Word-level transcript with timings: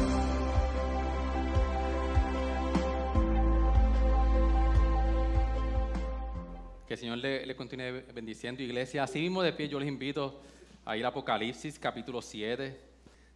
Que 6.87 6.93
el 6.93 6.99
Señor 6.99 7.17
le, 7.17 7.45
le 7.45 7.55
continúe 7.57 8.01
bendiciendo, 8.13 8.63
iglesia. 8.63 9.03
Así 9.03 9.19
mismo 9.19 9.43
de 9.43 9.51
pie 9.51 9.67
yo 9.67 9.77
les 9.77 9.89
invito 9.89 10.39
a 10.85 10.95
ir 10.95 11.03
a 11.03 11.09
Apocalipsis 11.09 11.77
capítulo 11.79 12.21
7. 12.21 12.88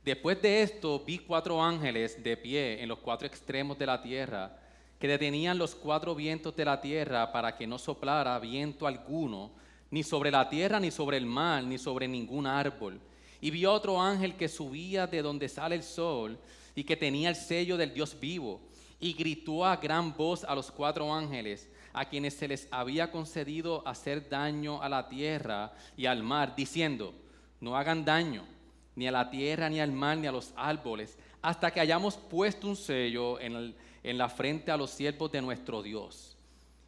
Después 0.03 0.41
de 0.41 0.63
esto 0.63 1.01
vi 1.05 1.17
cuatro 1.17 1.63
ángeles 1.63 2.21
de 2.21 2.35
pie 2.35 2.83
en 2.83 2.89
los 2.89 2.99
cuatro 2.99 3.25
extremos 3.25 3.77
de 3.77 3.85
la 3.85 4.01
tierra, 4.01 4.59
que 4.99 5.07
detenían 5.07 5.57
los 5.57 5.75
cuatro 5.75 6.13
vientos 6.13 6.53
de 6.57 6.65
la 6.65 6.81
tierra 6.81 7.31
para 7.31 7.55
que 7.55 7.65
no 7.65 7.79
soplara 7.79 8.37
viento 8.39 8.85
alguno, 8.85 9.51
ni 9.91 10.03
sobre 10.03 10.29
la 10.29 10.49
tierra, 10.49 10.77
ni 10.77 10.91
sobre 10.91 11.15
el 11.15 11.25
mar, 11.25 11.63
ni 11.63 11.77
sobre 11.77 12.09
ningún 12.09 12.45
árbol. 12.45 12.99
Y 13.39 13.49
vi 13.49 13.65
otro 13.65 14.01
ángel 14.01 14.35
que 14.35 14.49
subía 14.49 15.07
de 15.07 15.21
donde 15.21 15.47
sale 15.47 15.75
el 15.75 15.83
sol 15.83 16.37
y 16.75 16.83
que 16.83 16.97
tenía 16.97 17.29
el 17.29 17.35
sello 17.37 17.77
del 17.77 17.93
Dios 17.93 18.19
vivo, 18.19 18.59
y 18.99 19.13
gritó 19.13 19.65
a 19.65 19.77
gran 19.77 20.13
voz 20.17 20.43
a 20.43 20.53
los 20.53 20.69
cuatro 20.69 21.13
ángeles, 21.13 21.69
a 21.93 22.09
quienes 22.09 22.33
se 22.33 22.49
les 22.49 22.67
había 22.71 23.09
concedido 23.09 23.87
hacer 23.87 24.27
daño 24.27 24.81
a 24.81 24.89
la 24.89 25.07
tierra 25.07 25.71
y 25.95 26.07
al 26.07 26.23
mar, 26.23 26.55
diciendo, 26.57 27.13
no 27.61 27.77
hagan 27.77 28.03
daño 28.03 28.52
ni 28.95 29.07
a 29.07 29.11
la 29.11 29.29
tierra, 29.29 29.69
ni 29.69 29.79
al 29.79 29.91
mar, 29.91 30.17
ni 30.17 30.27
a 30.27 30.31
los 30.31 30.53
árboles, 30.55 31.17
hasta 31.41 31.71
que 31.71 31.79
hayamos 31.79 32.15
puesto 32.15 32.67
un 32.67 32.75
sello 32.75 33.39
en, 33.39 33.75
la 34.03 34.29
frente 34.29 34.71
a 34.71 34.77
los 34.77 34.91
siervos 34.91 35.31
de 35.31 35.41
nuestro 35.41 35.81
Dios. 35.81 36.35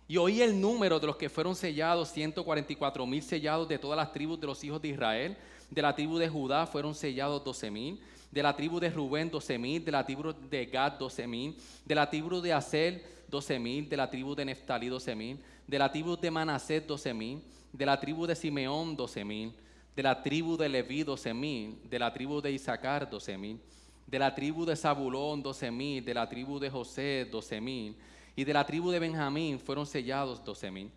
Y 0.07 0.17
oí 0.17 0.41
el 0.41 0.59
número 0.59 0.99
de 0.99 1.07
los 1.07 1.15
que 1.15 1.29
fueron 1.29 1.55
sellados, 1.55 2.09
144 2.11 3.05
mil 3.05 3.23
sellados 3.23 3.67
de 3.67 3.79
todas 3.79 3.97
las 3.97 4.13
tribus 4.13 4.39
de 4.39 4.47
los 4.47 4.63
hijos 4.63 4.81
de 4.81 4.89
Israel. 4.89 5.37
De 5.69 5.81
la 5.81 5.95
tribu 5.95 6.17
de 6.17 6.29
Judá 6.29 6.67
fueron 6.67 6.93
sellados 6.93 7.43
12 7.43 7.71
mil. 7.71 7.99
De 8.31 8.43
la 8.43 8.55
tribu 8.55 8.79
de 8.79 8.91
Rubén, 8.91 9.31
12 9.31 9.57
mil. 9.57 9.83
De 9.83 9.91
la 9.91 10.05
tribu 10.05 10.31
de 10.31 10.65
Gad, 10.67 10.99
12 10.99 11.25
mil. 11.25 11.57
De 11.83 11.95
la 11.95 12.07
tribu 12.07 12.39
de 12.39 12.53
Asel, 12.53 13.01
12 13.29 13.57
mil. 13.57 13.89
De 13.89 13.97
la 13.97 14.07
tribu 14.07 14.35
de 14.35 14.45
Neftalí, 14.45 14.89
12 14.89 15.15
mil. 15.15 15.39
De 15.65 15.79
la 15.79 15.91
tribu 15.91 16.15
de 16.15 16.29
Manasés, 16.29 16.85
12 16.85 17.13
mil. 17.13 17.41
De 17.73 17.85
la 17.85 17.99
tribu 17.99 18.27
de 18.27 18.35
Simeón, 18.35 18.95
12 18.95 19.25
mil 19.25 19.53
de 19.95 20.03
la 20.03 20.21
tribu 20.21 20.57
de 20.57 20.67
Leví, 20.67 21.03
doce 21.03 21.33
mil, 21.33 21.77
de 21.89 21.99
la 21.99 22.13
tribu 22.13 22.41
de 22.41 22.51
Isaacar, 22.51 23.09
doce 23.09 23.37
mil, 23.37 23.59
de 24.05 24.19
la 24.19 24.35
tribu 24.35 24.65
de 24.65 24.75
Zabulón, 24.75 25.41
doce 25.41 25.71
mil, 25.71 26.03
de 26.03 26.13
la 26.13 26.27
tribu 26.27 26.59
de 26.59 26.69
José, 26.69 27.25
doce 27.31 27.61
mil, 27.61 27.95
y 28.35 28.43
de 28.43 28.53
la 28.53 28.65
tribu 28.65 28.91
de 28.91 28.99
Benjamín 28.99 29.59
fueron 29.59 29.85
sellados 29.85 30.43
doce 30.43 30.69
mil. 30.69 30.91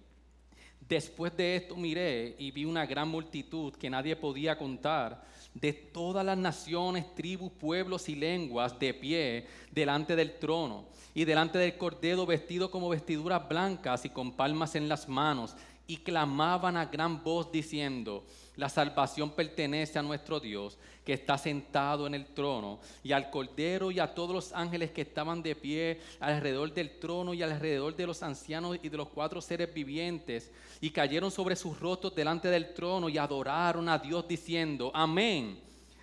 Después 0.88 1.36
de 1.36 1.56
esto 1.56 1.76
miré 1.76 2.34
y 2.38 2.50
vi 2.50 2.64
una 2.64 2.86
gran 2.86 3.08
multitud 3.08 3.74
que 3.74 3.90
nadie 3.90 4.16
podía 4.16 4.56
contar, 4.56 5.22
de 5.54 5.72
todas 5.72 6.24
las 6.24 6.38
naciones, 6.38 7.14
tribus, 7.14 7.52
pueblos 7.52 8.08
y 8.08 8.14
lenguas 8.14 8.78
de 8.78 8.94
pie 8.94 9.46
delante 9.72 10.14
del 10.16 10.38
trono 10.38 10.86
y 11.14 11.24
delante 11.24 11.58
del 11.58 11.76
cordero 11.76 12.26
vestido 12.26 12.70
como 12.70 12.88
vestiduras 12.88 13.48
blancas 13.48 14.04
y 14.04 14.10
con 14.10 14.32
palmas 14.32 14.74
en 14.74 14.88
las 14.88 15.08
manos, 15.08 15.54
y 15.86 15.96
clamaban 15.98 16.76
a 16.76 16.86
gran 16.86 17.22
voz 17.24 17.50
diciendo, 17.50 18.24
la 18.58 18.68
salvación 18.68 19.30
pertenece 19.30 20.00
a 20.00 20.02
nuestro 20.02 20.40
Dios, 20.40 20.78
que 21.04 21.12
está 21.12 21.38
sentado 21.38 22.08
en 22.08 22.14
el 22.14 22.26
trono, 22.26 22.80
y 23.04 23.12
al 23.12 23.30
Cordero 23.30 23.92
y 23.92 24.00
a 24.00 24.12
todos 24.12 24.34
los 24.34 24.52
ángeles 24.52 24.90
que 24.90 25.02
estaban 25.02 25.44
de 25.44 25.54
pie 25.54 26.00
alrededor 26.18 26.74
del 26.74 26.98
trono 26.98 27.32
y 27.34 27.42
alrededor 27.42 27.94
de 27.94 28.08
los 28.08 28.20
ancianos 28.24 28.76
y 28.82 28.88
de 28.88 28.96
los 28.96 29.10
cuatro 29.10 29.40
seres 29.40 29.72
vivientes, 29.72 30.50
y 30.80 30.90
cayeron 30.90 31.30
sobre 31.30 31.54
sus 31.54 31.78
rostros 31.78 32.16
delante 32.16 32.48
del 32.48 32.74
trono 32.74 33.08
y 33.08 33.16
adoraron 33.16 33.88
a 33.88 33.96
Dios 33.96 34.26
diciendo, 34.26 34.90
amén, 34.92 35.60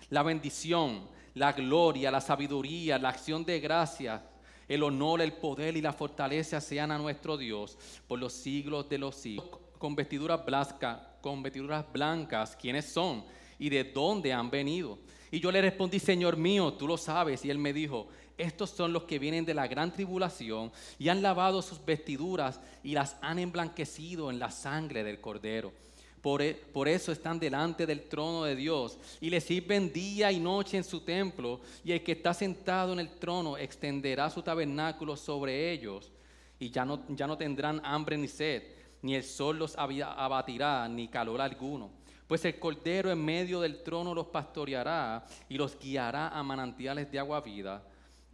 la 0.08 0.22
bendición, 0.22 1.06
la 1.34 1.52
gloria, 1.52 2.10
la 2.10 2.22
sabiduría, 2.22 2.98
la 2.98 3.10
acción 3.10 3.44
de 3.44 3.60
gracia 3.60 4.22
el 4.66 4.82
honor, 4.82 5.20
el 5.20 5.32
poder 5.32 5.76
y 5.76 5.80
la 5.80 5.92
fortaleza 5.92 6.60
sean 6.60 6.90
a 6.90 6.98
nuestro 6.98 7.36
Dios 7.36 7.78
por 8.08 8.18
los 8.18 8.32
siglos 8.32 8.88
de 8.88 8.98
los 8.98 9.14
siglos. 9.14 9.65
Con 9.78 9.94
vestiduras 9.94 10.44
blancas, 10.44 10.98
con 11.20 11.42
vestiduras 11.42 11.84
blancas, 11.92 12.56
¿quiénes 12.56 12.86
son? 12.86 13.24
¿Y 13.58 13.68
de 13.68 13.84
dónde 13.84 14.32
han 14.32 14.50
venido? 14.50 14.98
Y 15.30 15.40
yo 15.40 15.50
le 15.50 15.60
respondí, 15.60 15.98
Señor 15.98 16.36
mío, 16.36 16.72
tú 16.74 16.86
lo 16.86 16.96
sabes. 16.96 17.44
Y 17.44 17.50
él 17.50 17.58
me 17.58 17.72
dijo, 17.72 18.08
estos 18.38 18.70
son 18.70 18.92
los 18.92 19.04
que 19.04 19.18
vienen 19.18 19.44
de 19.44 19.54
la 19.54 19.66
gran 19.66 19.92
tribulación 19.92 20.70
y 20.98 21.08
han 21.08 21.22
lavado 21.22 21.62
sus 21.62 21.84
vestiduras 21.84 22.60
y 22.82 22.92
las 22.92 23.16
han 23.22 23.38
emblanquecido 23.38 24.30
en 24.30 24.38
la 24.38 24.50
sangre 24.50 25.02
del 25.04 25.20
cordero. 25.20 25.72
Por, 26.20 26.42
e, 26.42 26.60
eso 26.86 27.12
están 27.12 27.38
delante 27.38 27.86
del 27.86 28.08
trono 28.08 28.44
de 28.44 28.56
Dios 28.56 28.98
y 29.20 29.30
le 29.30 29.40
sirven 29.40 29.92
día 29.92 30.32
y 30.32 30.40
noche 30.40 30.76
en 30.76 30.84
su 30.84 31.00
templo. 31.00 31.60
Y 31.84 31.92
el 31.92 32.02
que 32.02 32.12
está 32.12 32.34
sentado 32.34 32.92
en 32.92 33.00
el 33.00 33.10
trono 33.18 33.56
extenderá 33.56 34.28
su 34.28 34.42
tabernáculo 34.42 35.16
sobre 35.16 35.72
ellos 35.72 36.10
y 36.58 36.70
ya 36.70 36.84
no 36.84 37.36
tendrán 37.36 37.80
hambre 37.84 38.16
ni 38.16 38.28
sed 38.28 38.75
ni 39.02 39.14
el 39.14 39.24
sol 39.24 39.58
los 39.58 39.76
abatirá, 39.76 40.88
ni 40.88 41.08
calor 41.08 41.40
alguno. 41.40 41.90
Pues 42.26 42.44
el 42.44 42.58
Cordero 42.58 43.10
en 43.10 43.24
medio 43.24 43.60
del 43.60 43.82
trono 43.82 44.14
los 44.14 44.26
pastoreará 44.26 45.24
y 45.48 45.56
los 45.56 45.78
guiará 45.78 46.28
a 46.28 46.42
manantiales 46.42 47.10
de 47.10 47.18
agua 47.18 47.40
vida, 47.40 47.82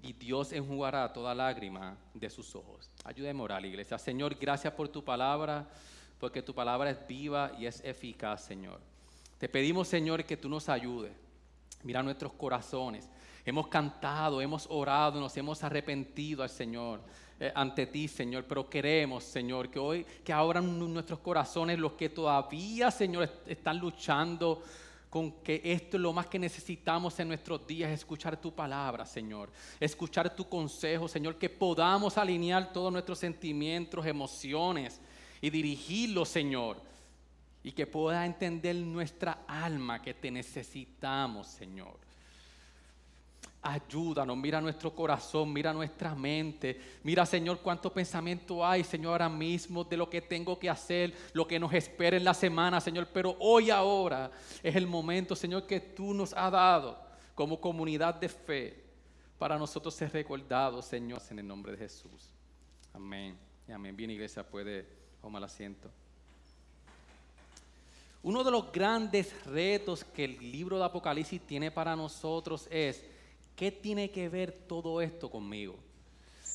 y 0.02 0.12
Dios 0.14 0.52
enjugará 0.52 1.12
toda 1.12 1.34
lágrima 1.34 1.96
de 2.12 2.28
sus 2.28 2.56
ojos. 2.56 2.90
Ayúdeme 3.04 3.40
a 3.40 3.44
orar, 3.44 3.64
iglesia. 3.64 3.98
Señor, 3.98 4.34
gracias 4.34 4.72
por 4.72 4.88
tu 4.88 5.04
palabra, 5.04 5.68
porque 6.18 6.42
tu 6.42 6.54
palabra 6.54 6.90
es 6.90 7.06
viva 7.06 7.52
y 7.58 7.66
es 7.66 7.80
eficaz, 7.84 8.44
Señor. 8.44 8.80
Te 9.38 9.48
pedimos, 9.48 9.88
Señor, 9.88 10.24
que 10.24 10.36
tú 10.36 10.48
nos 10.48 10.68
ayudes. 10.68 11.12
Mira 11.82 12.02
nuestros 12.02 12.32
corazones. 12.32 13.08
Hemos 13.44 13.68
cantado, 13.68 14.40
hemos 14.40 14.66
orado, 14.70 15.20
nos 15.20 15.36
hemos 15.36 15.62
arrepentido 15.64 16.42
al 16.42 16.50
Señor. 16.50 17.00
Eh, 17.44 17.50
ante 17.56 17.86
ti, 17.86 18.06
Señor, 18.06 18.44
pero 18.44 18.70
queremos, 18.70 19.24
Señor, 19.24 19.68
que 19.68 19.80
hoy, 19.80 20.06
que 20.22 20.32
abran 20.32 20.78
nuestros 20.78 21.18
corazones 21.18 21.76
los 21.76 21.94
que 21.94 22.08
todavía, 22.08 22.88
Señor, 22.92 23.28
están 23.48 23.78
luchando 23.78 24.62
con 25.10 25.42
que 25.42 25.60
esto 25.64 25.96
es 25.96 26.00
lo 26.00 26.12
más 26.12 26.28
que 26.28 26.38
necesitamos 26.38 27.18
en 27.18 27.26
nuestros 27.26 27.66
días, 27.66 27.90
escuchar 27.90 28.40
tu 28.40 28.54
palabra, 28.54 29.04
Señor, 29.04 29.50
escuchar 29.80 30.36
tu 30.36 30.48
consejo, 30.48 31.08
Señor, 31.08 31.36
que 31.36 31.50
podamos 31.50 32.16
alinear 32.16 32.72
todos 32.72 32.92
nuestros 32.92 33.18
sentimientos, 33.18 34.06
emociones 34.06 35.00
y 35.40 35.50
dirigirlos, 35.50 36.28
Señor, 36.28 36.80
y 37.64 37.72
que 37.72 37.88
pueda 37.88 38.24
entender 38.24 38.76
nuestra 38.76 39.42
alma 39.48 40.00
que 40.00 40.14
te 40.14 40.30
necesitamos, 40.30 41.48
Señor. 41.48 42.11
Ayúdanos, 43.64 44.36
mira 44.36 44.60
nuestro 44.60 44.92
corazón, 44.92 45.52
mira 45.52 45.72
nuestra 45.72 46.16
mente. 46.16 46.80
Mira, 47.04 47.24
Señor, 47.24 47.60
cuánto 47.60 47.92
pensamiento 47.92 48.66
hay, 48.66 48.82
Señor, 48.82 49.12
ahora 49.12 49.28
mismo 49.28 49.84
de 49.84 49.96
lo 49.96 50.10
que 50.10 50.20
tengo 50.20 50.58
que 50.58 50.68
hacer, 50.68 51.14
lo 51.32 51.46
que 51.46 51.60
nos 51.60 51.72
espera 51.72 52.16
en 52.16 52.24
la 52.24 52.34
semana, 52.34 52.80
Señor. 52.80 53.06
Pero 53.14 53.36
hoy, 53.38 53.70
ahora, 53.70 54.32
es 54.64 54.74
el 54.74 54.88
momento, 54.88 55.36
Señor, 55.36 55.64
que 55.64 55.78
tú 55.78 56.12
nos 56.12 56.32
has 56.32 56.50
dado 56.50 56.98
como 57.36 57.60
comunidad 57.60 58.16
de 58.16 58.28
fe 58.28 58.82
para 59.38 59.56
nosotros 59.56 59.94
ser 59.94 60.12
recordados, 60.12 60.84
Señor, 60.86 61.22
en 61.30 61.38
el 61.38 61.46
nombre 61.46 61.70
de 61.70 61.78
Jesús. 61.78 62.30
Amén. 62.92 63.38
Y 63.68 63.70
amén. 63.70 63.96
Bien, 63.96 64.10
iglesia, 64.10 64.42
puede 64.42 64.84
tomar 65.20 65.44
asiento. 65.44 65.88
Uno 68.24 68.42
de 68.42 68.50
los 68.50 68.72
grandes 68.72 69.32
retos 69.46 70.02
que 70.02 70.24
el 70.24 70.50
libro 70.50 70.78
de 70.78 70.84
Apocalipsis 70.84 71.40
tiene 71.42 71.70
para 71.70 71.94
nosotros 71.94 72.66
es 72.68 73.04
¿Qué 73.62 73.70
tiene 73.70 74.10
que 74.10 74.28
ver 74.28 74.50
todo 74.66 75.00
esto 75.00 75.30
conmigo? 75.30 75.76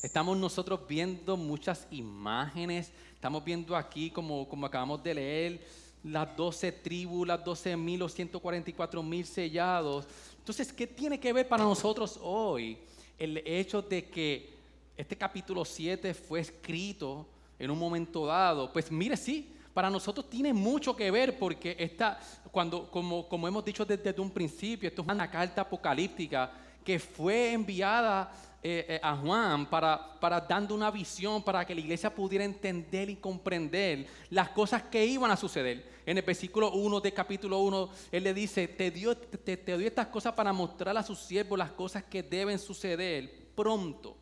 Estamos 0.02 0.36
nosotros 0.36 0.80
viendo 0.86 1.38
muchas 1.38 1.86
imágenes, 1.90 2.92
estamos 3.14 3.42
viendo 3.42 3.74
aquí, 3.74 4.10
como, 4.10 4.46
como 4.46 4.66
acabamos 4.66 5.02
de 5.02 5.14
leer, 5.14 5.66
las 6.04 6.36
12 6.36 6.70
tribus, 6.70 7.26
las 7.26 7.42
12 7.42 7.78
mil 7.78 8.02
o 8.02 8.10
144 8.10 9.02
mil 9.02 9.24
sellados. 9.24 10.06
Entonces, 10.36 10.70
¿qué 10.70 10.86
tiene 10.86 11.18
que 11.18 11.32
ver 11.32 11.48
para 11.48 11.64
nosotros 11.64 12.20
hoy 12.20 12.76
el 13.18 13.38
hecho 13.38 13.80
de 13.80 14.04
que 14.04 14.50
este 14.94 15.16
capítulo 15.16 15.64
7 15.64 16.12
fue 16.12 16.40
escrito 16.40 17.26
en 17.58 17.70
un 17.70 17.78
momento 17.78 18.26
dado? 18.26 18.70
Pues 18.70 18.92
mire, 18.92 19.16
sí, 19.16 19.50
para 19.72 19.88
nosotros 19.88 20.28
tiene 20.28 20.52
mucho 20.52 20.94
que 20.94 21.10
ver 21.10 21.38
porque 21.38 21.74
esta, 21.78 22.20
cuando, 22.50 22.90
como, 22.90 23.26
como 23.26 23.48
hemos 23.48 23.64
dicho 23.64 23.86
desde, 23.86 24.02
desde 24.02 24.20
un 24.20 24.30
principio, 24.30 24.90
esto 24.90 25.00
es 25.00 25.08
una 25.08 25.30
carta 25.30 25.62
apocalíptica 25.62 26.66
que 26.88 26.98
fue 26.98 27.52
enviada 27.52 28.32
eh, 28.62 28.86
eh, 28.88 29.00
a 29.02 29.14
Juan 29.14 29.66
para, 29.66 30.18
para 30.18 30.40
dando 30.40 30.74
una 30.74 30.90
visión 30.90 31.42
para 31.42 31.66
que 31.66 31.74
la 31.74 31.82
iglesia 31.82 32.08
pudiera 32.08 32.42
entender 32.46 33.10
y 33.10 33.16
comprender 33.16 34.06
las 34.30 34.48
cosas 34.48 34.84
que 34.84 35.04
iban 35.04 35.30
a 35.30 35.36
suceder. 35.36 35.86
En 36.06 36.16
el 36.16 36.24
versículo 36.24 36.72
1 36.72 37.00
de 37.02 37.12
capítulo 37.12 37.58
1, 37.58 37.90
él 38.10 38.24
le 38.24 38.32
dice, 38.32 38.66
te 38.68 38.90
dio, 38.90 39.14
te, 39.14 39.54
dio 39.58 39.86
estas 39.86 40.06
cosas 40.06 40.32
para 40.32 40.50
mostrar 40.50 40.96
a 40.96 41.02
sus 41.02 41.18
siervos 41.18 41.58
las 41.58 41.72
cosas 41.72 42.04
que 42.04 42.22
deben 42.22 42.58
suceder 42.58 43.50
pronto. 43.54 44.16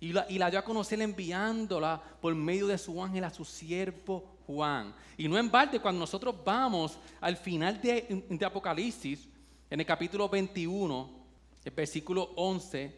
Y 0.00 0.12
la, 0.12 0.26
y 0.28 0.38
la 0.38 0.50
dio 0.50 0.58
a 0.58 0.64
conocer 0.64 1.00
enviándola 1.00 2.02
por 2.20 2.34
medio 2.34 2.66
de 2.66 2.78
su 2.78 3.00
ángel 3.00 3.22
a 3.22 3.30
su 3.30 3.44
siervo 3.44 4.38
Juan. 4.44 4.92
Y 5.16 5.28
no 5.28 5.38
en 5.38 5.48
balde, 5.48 5.78
cuando 5.78 6.00
nosotros 6.00 6.34
vamos 6.44 6.98
al 7.20 7.36
final 7.36 7.80
de, 7.80 8.24
de 8.28 8.44
Apocalipsis, 8.44 9.28
en 9.70 9.78
el 9.78 9.86
capítulo 9.86 10.28
21, 10.28 11.19
el 11.64 11.72
versículo 11.72 12.32
11, 12.36 12.94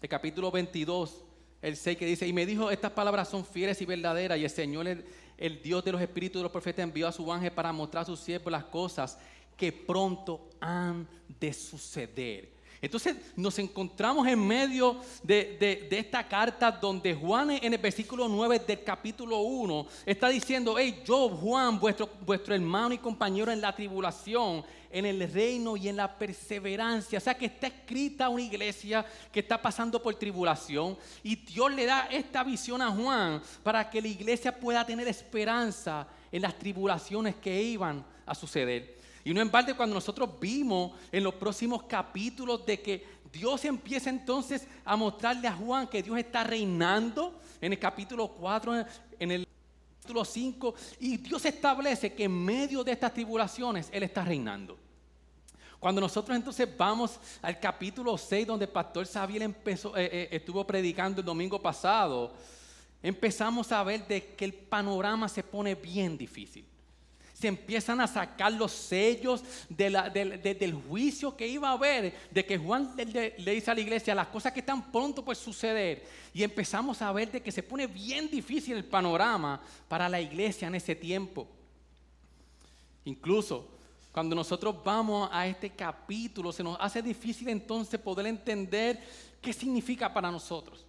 el 0.00 0.08
capítulo 0.08 0.50
22, 0.50 1.24
el 1.60 1.76
6 1.76 1.98
que 1.98 2.06
dice, 2.06 2.26
y 2.26 2.32
me 2.32 2.46
dijo, 2.46 2.70
estas 2.70 2.92
palabras 2.92 3.28
son 3.28 3.44
fieles 3.44 3.80
y 3.82 3.84
verdaderas, 3.84 4.38
y 4.38 4.44
el 4.44 4.50
Señor, 4.50 4.88
el, 4.88 5.04
el 5.36 5.60
Dios 5.62 5.84
de 5.84 5.92
los 5.92 6.00
espíritus 6.00 6.40
de 6.40 6.44
los 6.44 6.52
profetas, 6.52 6.82
envió 6.82 7.08
a 7.08 7.12
su 7.12 7.30
ángel 7.32 7.52
para 7.52 7.72
mostrar 7.72 8.02
a 8.02 8.06
sus 8.06 8.20
siervos 8.20 8.52
las 8.52 8.64
cosas 8.64 9.18
que 9.56 9.72
pronto 9.72 10.48
han 10.60 11.06
de 11.40 11.52
suceder. 11.52 12.57
Entonces 12.80 13.16
nos 13.34 13.58
encontramos 13.58 14.26
en 14.28 14.46
medio 14.46 15.00
de, 15.22 15.88
esta 15.90 16.26
carta 16.26 16.70
donde 16.70 17.14
Juan 17.14 17.50
en 17.50 17.72
el 17.72 17.78
versículo 17.78 18.28
9 18.28 18.60
del 18.60 18.84
capítulo 18.84 19.38
1 19.40 19.86
está 20.06 20.28
diciendo, 20.28 20.76
hey, 20.78 21.02
yo 21.04 21.28
Juan, 21.30 21.80
vuestro, 21.80 22.08
vuestro 22.24 22.54
hermano 22.54 22.94
y 22.94 22.98
compañero 22.98 23.50
en 23.50 23.60
la 23.60 23.74
tribulación, 23.74 24.64
en 24.90 25.06
el 25.06 25.30
reino 25.32 25.76
y 25.76 25.88
en 25.88 25.96
la 25.96 26.16
perseverancia. 26.16 27.18
O 27.18 27.20
sea 27.20 27.36
que 27.36 27.46
está 27.46 27.66
escrita 27.66 28.28
una 28.28 28.42
iglesia 28.42 29.04
que 29.32 29.40
está 29.40 29.60
pasando 29.60 30.00
por 30.00 30.14
tribulación 30.14 30.96
y 31.22 31.34
Dios 31.34 31.72
le 31.72 31.84
da 31.84 32.06
esta 32.10 32.44
visión 32.44 32.80
a 32.80 32.90
Juan 32.90 33.42
para 33.62 33.90
que 33.90 34.00
la 34.00 34.08
iglesia 34.08 34.58
pueda 34.58 34.86
tener 34.86 35.08
esperanza 35.08 36.06
en 36.30 36.42
las 36.42 36.56
tribulaciones 36.56 37.34
que 37.36 37.60
iban 37.60 38.04
a 38.24 38.34
suceder. 38.34 38.97
Y 39.24 39.34
no 39.34 39.40
en 39.40 39.50
parte 39.50 39.74
cuando 39.74 39.94
nosotros 39.94 40.30
vimos 40.40 40.92
en 41.10 41.24
los 41.24 41.34
próximos 41.34 41.82
capítulos 41.84 42.64
de 42.64 42.80
que 42.80 43.18
Dios 43.32 43.64
empieza 43.64 44.10
entonces 44.10 44.66
a 44.84 44.96
mostrarle 44.96 45.48
a 45.48 45.54
Juan 45.54 45.86
que 45.86 46.02
Dios 46.02 46.18
está 46.18 46.44
reinando 46.44 47.40
en 47.60 47.72
el 47.72 47.78
capítulo 47.78 48.28
4, 48.28 48.86
en 49.18 49.30
el 49.30 49.46
capítulo 49.96 50.24
5, 50.24 50.74
y 51.00 51.16
Dios 51.18 51.44
establece 51.44 52.14
que 52.14 52.24
en 52.24 52.44
medio 52.44 52.82
de 52.82 52.92
estas 52.92 53.12
tribulaciones 53.12 53.88
Él 53.92 54.02
está 54.02 54.24
reinando. 54.24 54.78
Cuando 55.78 56.00
nosotros 56.00 56.36
entonces 56.36 56.68
vamos 56.76 57.20
al 57.42 57.60
capítulo 57.60 58.16
6, 58.16 58.46
donde 58.46 58.64
el 58.64 58.70
pastor 58.70 59.06
Sabiel 59.06 59.42
empezó, 59.42 59.96
eh, 59.96 60.08
eh, 60.10 60.28
estuvo 60.32 60.66
predicando 60.66 61.20
el 61.20 61.26
domingo 61.26 61.60
pasado, 61.60 62.32
empezamos 63.02 63.70
a 63.70 63.84
ver 63.84 64.06
de 64.06 64.34
que 64.34 64.44
el 64.44 64.54
panorama 64.54 65.28
se 65.28 65.44
pone 65.44 65.74
bien 65.74 66.18
difícil 66.18 66.64
se 67.38 67.46
empiezan 67.46 68.00
a 68.00 68.08
sacar 68.08 68.52
los 68.52 68.72
sellos 68.72 69.44
del 69.68 70.74
juicio 70.88 71.36
que 71.36 71.46
iba 71.46 71.68
a 71.68 71.72
haber, 71.72 72.12
de 72.32 72.44
que 72.44 72.58
Juan 72.58 72.92
le, 72.96 73.30
dice 73.54 73.70
a 73.70 73.74
la 73.74 73.80
iglesia 73.80 74.12
las 74.12 74.26
cosas 74.26 74.52
que 74.52 74.58
están 74.58 74.90
pronto 74.90 75.24
por 75.24 75.36
suceder. 75.36 76.04
Y 76.34 76.42
empezamos 76.42 77.00
a 77.00 77.12
ver 77.12 77.30
de 77.30 77.40
que 77.40 77.52
se 77.52 77.62
pone 77.62 77.86
bien 77.86 78.28
difícil 78.28 78.76
el 78.76 78.84
panorama 78.84 79.60
para 79.86 80.08
la 80.08 80.20
iglesia 80.20 80.66
en 80.66 80.74
ese 80.74 80.96
tiempo. 80.96 81.46
Incluso 83.04 83.68
cuando 84.10 84.34
nosotros 84.34 84.74
vamos 84.82 85.30
a 85.32 85.46
este 85.46 85.70
capítulo, 85.70 86.50
se 86.50 86.64
nos 86.64 86.76
hace 86.80 87.00
difícil 87.00 87.48
entonces 87.50 88.00
poder 88.00 88.26
entender 88.26 89.00
qué 89.40 89.52
significa 89.52 90.12
para 90.12 90.32
nosotros. 90.32 90.84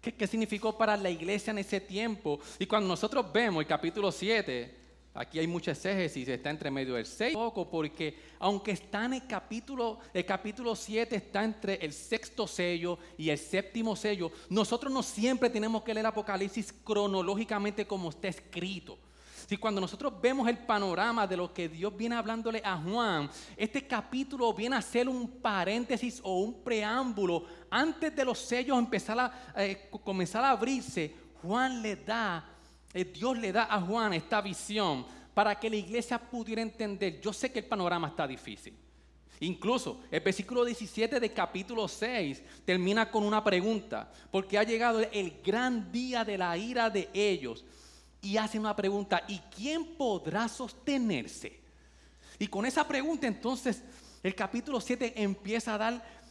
¿Qué, 0.00 0.14
¿Qué, 0.14 0.26
significó 0.26 0.76
para 0.76 0.96
la 0.96 1.10
iglesia 1.10 1.50
en 1.50 1.58
ese 1.58 1.82
tiempo? 1.82 2.40
Y 2.58 2.64
cuando 2.64 2.88
nosotros 2.88 3.30
vemos 3.30 3.60
el 3.60 3.68
capítulo 3.68 4.10
7, 4.10 4.81
Aquí 5.14 5.38
hay 5.38 5.46
muchas 5.46 5.76
exégesis, 5.76 6.26
está 6.26 6.48
entre 6.48 6.70
medio 6.70 6.94
del 6.94 7.04
6 7.04 7.34
poco, 7.34 7.68
porque 7.68 8.18
aunque 8.38 8.70
está 8.70 9.04
en 9.04 9.14
el 9.14 9.26
capítulo, 9.26 9.98
el 10.14 10.24
capítulo 10.24 10.74
7 10.74 11.16
está 11.16 11.44
entre 11.44 11.74
el 11.74 11.92
sexto 11.92 12.46
sello 12.46 12.98
y 13.18 13.28
el 13.28 13.36
séptimo 13.36 13.94
sello, 13.94 14.32
nosotros 14.48 14.90
no 14.90 15.02
siempre 15.02 15.50
tenemos 15.50 15.82
que 15.82 15.92
leer 15.92 16.06
Apocalipsis 16.06 16.72
cronológicamente 16.82 17.86
como 17.86 18.08
está 18.08 18.28
escrito. 18.28 18.98
Si 19.46 19.58
cuando 19.58 19.82
nosotros 19.82 20.14
vemos 20.18 20.48
el 20.48 20.56
panorama 20.56 21.26
de 21.26 21.36
lo 21.36 21.52
que 21.52 21.68
Dios 21.68 21.94
viene 21.94 22.14
hablándole 22.14 22.62
a 22.64 22.78
Juan, 22.78 23.28
este 23.54 23.86
capítulo 23.86 24.54
viene 24.54 24.76
a 24.76 24.82
ser 24.82 25.10
un 25.10 25.28
paréntesis 25.28 26.20
o 26.22 26.38
un 26.38 26.62
preámbulo 26.62 27.44
antes 27.68 28.16
de 28.16 28.24
los 28.24 28.38
sellos 28.38 28.78
empezar 28.78 29.18
a, 29.18 29.52
eh, 29.62 29.90
comenzar 30.02 30.42
a 30.42 30.52
abrirse. 30.52 31.14
Juan 31.42 31.82
le 31.82 31.96
da 31.96 32.51
Dios 32.92 33.38
le 33.38 33.52
da 33.52 33.66
a 33.70 33.80
Juan 33.80 34.12
esta 34.12 34.40
visión 34.40 35.06
para 35.34 35.58
que 35.58 35.70
la 35.70 35.76
iglesia 35.76 36.18
pudiera 36.18 36.60
entender. 36.62 37.20
Yo 37.20 37.32
sé 37.32 37.50
que 37.50 37.60
el 37.60 37.64
panorama 37.64 38.08
está 38.08 38.26
difícil. 38.26 38.74
Incluso 39.40 40.00
el 40.10 40.20
versículo 40.20 40.64
17 40.64 41.18
del 41.18 41.32
capítulo 41.32 41.88
6 41.88 42.42
termina 42.64 43.10
con 43.10 43.24
una 43.24 43.42
pregunta, 43.42 44.12
porque 44.30 44.56
ha 44.56 44.62
llegado 44.62 45.00
el 45.00 45.40
gran 45.44 45.90
día 45.90 46.24
de 46.24 46.38
la 46.38 46.56
ira 46.56 46.88
de 46.90 47.08
ellos. 47.12 47.64
Y 48.20 48.36
hace 48.36 48.58
una 48.58 48.76
pregunta, 48.76 49.24
¿y 49.26 49.38
quién 49.54 49.96
podrá 49.96 50.46
sostenerse? 50.46 51.58
Y 52.38 52.46
con 52.46 52.66
esa 52.66 52.86
pregunta 52.86 53.26
entonces 53.26 53.82
el 54.22 54.34
capítulo 54.34 54.80
7 54.80 55.14
empieza 55.16 55.74
a 55.74 55.78
dar 55.78 56.21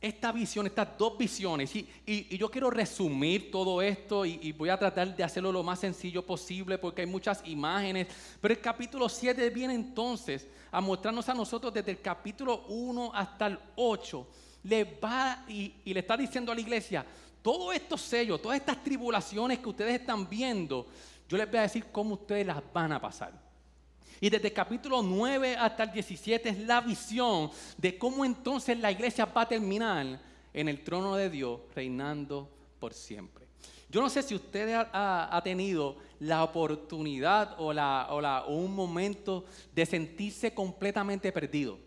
esta 0.00 0.30
visión, 0.30 0.66
estas 0.66 0.96
dos 0.96 1.18
visiones, 1.18 1.74
y, 1.74 2.36
yo 2.36 2.50
quiero 2.50 2.70
resumir 2.70 3.50
todo 3.50 3.82
esto 3.82 4.24
y, 4.24 4.52
voy 4.52 4.68
a 4.68 4.78
tratar 4.78 5.16
de 5.16 5.24
hacerlo 5.24 5.50
lo 5.50 5.62
más 5.62 5.80
sencillo 5.80 6.24
posible 6.24 6.78
porque 6.78 7.02
hay 7.02 7.06
muchas 7.06 7.42
imágenes, 7.46 8.06
pero 8.40 8.54
el 8.54 8.60
capítulo 8.60 9.08
7 9.08 9.50
viene 9.50 9.74
entonces 9.74 10.46
a 10.70 10.80
mostrarnos 10.80 11.28
a 11.28 11.34
nosotros 11.34 11.72
desde 11.72 11.90
el 11.92 12.00
capítulo 12.00 12.64
1 12.68 13.12
hasta 13.14 13.48
el 13.48 13.58
8, 13.76 14.26
le 14.64 14.84
va 14.84 15.44
y, 15.48 15.74
y 15.84 15.94
le 15.94 16.00
está 16.00 16.16
diciendo 16.16 16.52
a 16.52 16.54
la 16.54 16.60
iglesia, 16.60 17.04
todos 17.42 17.74
estos 17.74 18.00
sellos, 18.00 18.40
todas 18.40 18.58
estas 18.58 18.82
tribulaciones 18.84 19.58
que 19.58 19.68
ustedes 19.68 20.00
están 20.00 20.28
viendo, 20.28 20.86
yo 21.28 21.36
les 21.36 21.48
voy 21.48 21.58
a 21.58 21.62
decir 21.62 21.86
cómo 21.90 22.14
ustedes 22.14 22.46
las 22.46 22.62
van 22.72 22.92
a 22.92 23.00
pasar. 23.00 23.47
Y 24.20 24.30
desde 24.30 24.48
el 24.48 24.54
capítulo 24.54 25.02
9 25.02 25.56
hasta 25.56 25.84
el 25.84 25.92
17 25.92 26.48
es 26.48 26.58
la 26.60 26.80
visión 26.80 27.50
de 27.76 27.96
cómo 27.96 28.24
entonces 28.24 28.78
la 28.78 28.90
iglesia 28.90 29.24
va 29.26 29.42
a 29.42 29.48
terminar 29.48 30.20
en 30.52 30.68
el 30.68 30.82
trono 30.82 31.14
de 31.14 31.30
Dios, 31.30 31.60
reinando 31.74 32.48
por 32.80 32.92
siempre. 32.92 33.46
Yo 33.90 34.02
no 34.02 34.10
sé 34.10 34.22
si 34.22 34.34
usted 34.34 34.86
ha, 34.92 35.40
tenido 35.42 35.96
la 36.20 36.44
oportunidad 36.44 37.54
o, 37.58 37.72
la, 37.72 38.44
un 38.48 38.74
momento 38.74 39.46
de 39.72 39.86
sentirse 39.86 40.52
completamente 40.52 41.32
perdido. 41.32 41.78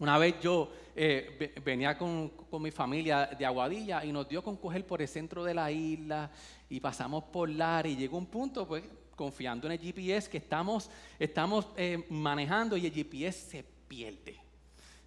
Una 0.00 0.18
vez 0.18 0.40
yo 0.40 0.72
eh, 0.96 1.54
venía 1.64 1.96
con, 1.96 2.30
con, 2.30 2.60
mi 2.60 2.72
familia 2.72 3.26
de 3.38 3.46
Aguadilla 3.46 4.04
y 4.04 4.10
nos 4.10 4.28
dio 4.28 4.42
con 4.42 4.56
coger 4.56 4.84
por 4.84 5.00
el 5.00 5.06
centro 5.06 5.44
de 5.44 5.54
la 5.54 5.70
isla 5.70 6.28
y 6.68 6.80
pasamos 6.80 7.24
por 7.24 7.48
Lara 7.48 7.88
y 7.88 7.94
llegó 7.94 8.18
un 8.18 8.26
punto, 8.26 8.66
pues 8.66 8.82
confiando 9.16 9.66
en 9.66 9.72
el 9.72 9.78
GPS 9.78 10.28
que 10.28 10.38
estamos, 10.38 10.90
estamos 11.18 11.66
eh, 11.76 12.04
manejando 12.08 12.76
y 12.76 12.86
el 12.86 12.92
GPS 12.92 13.50
se 13.50 13.64
pierde. 13.88 14.42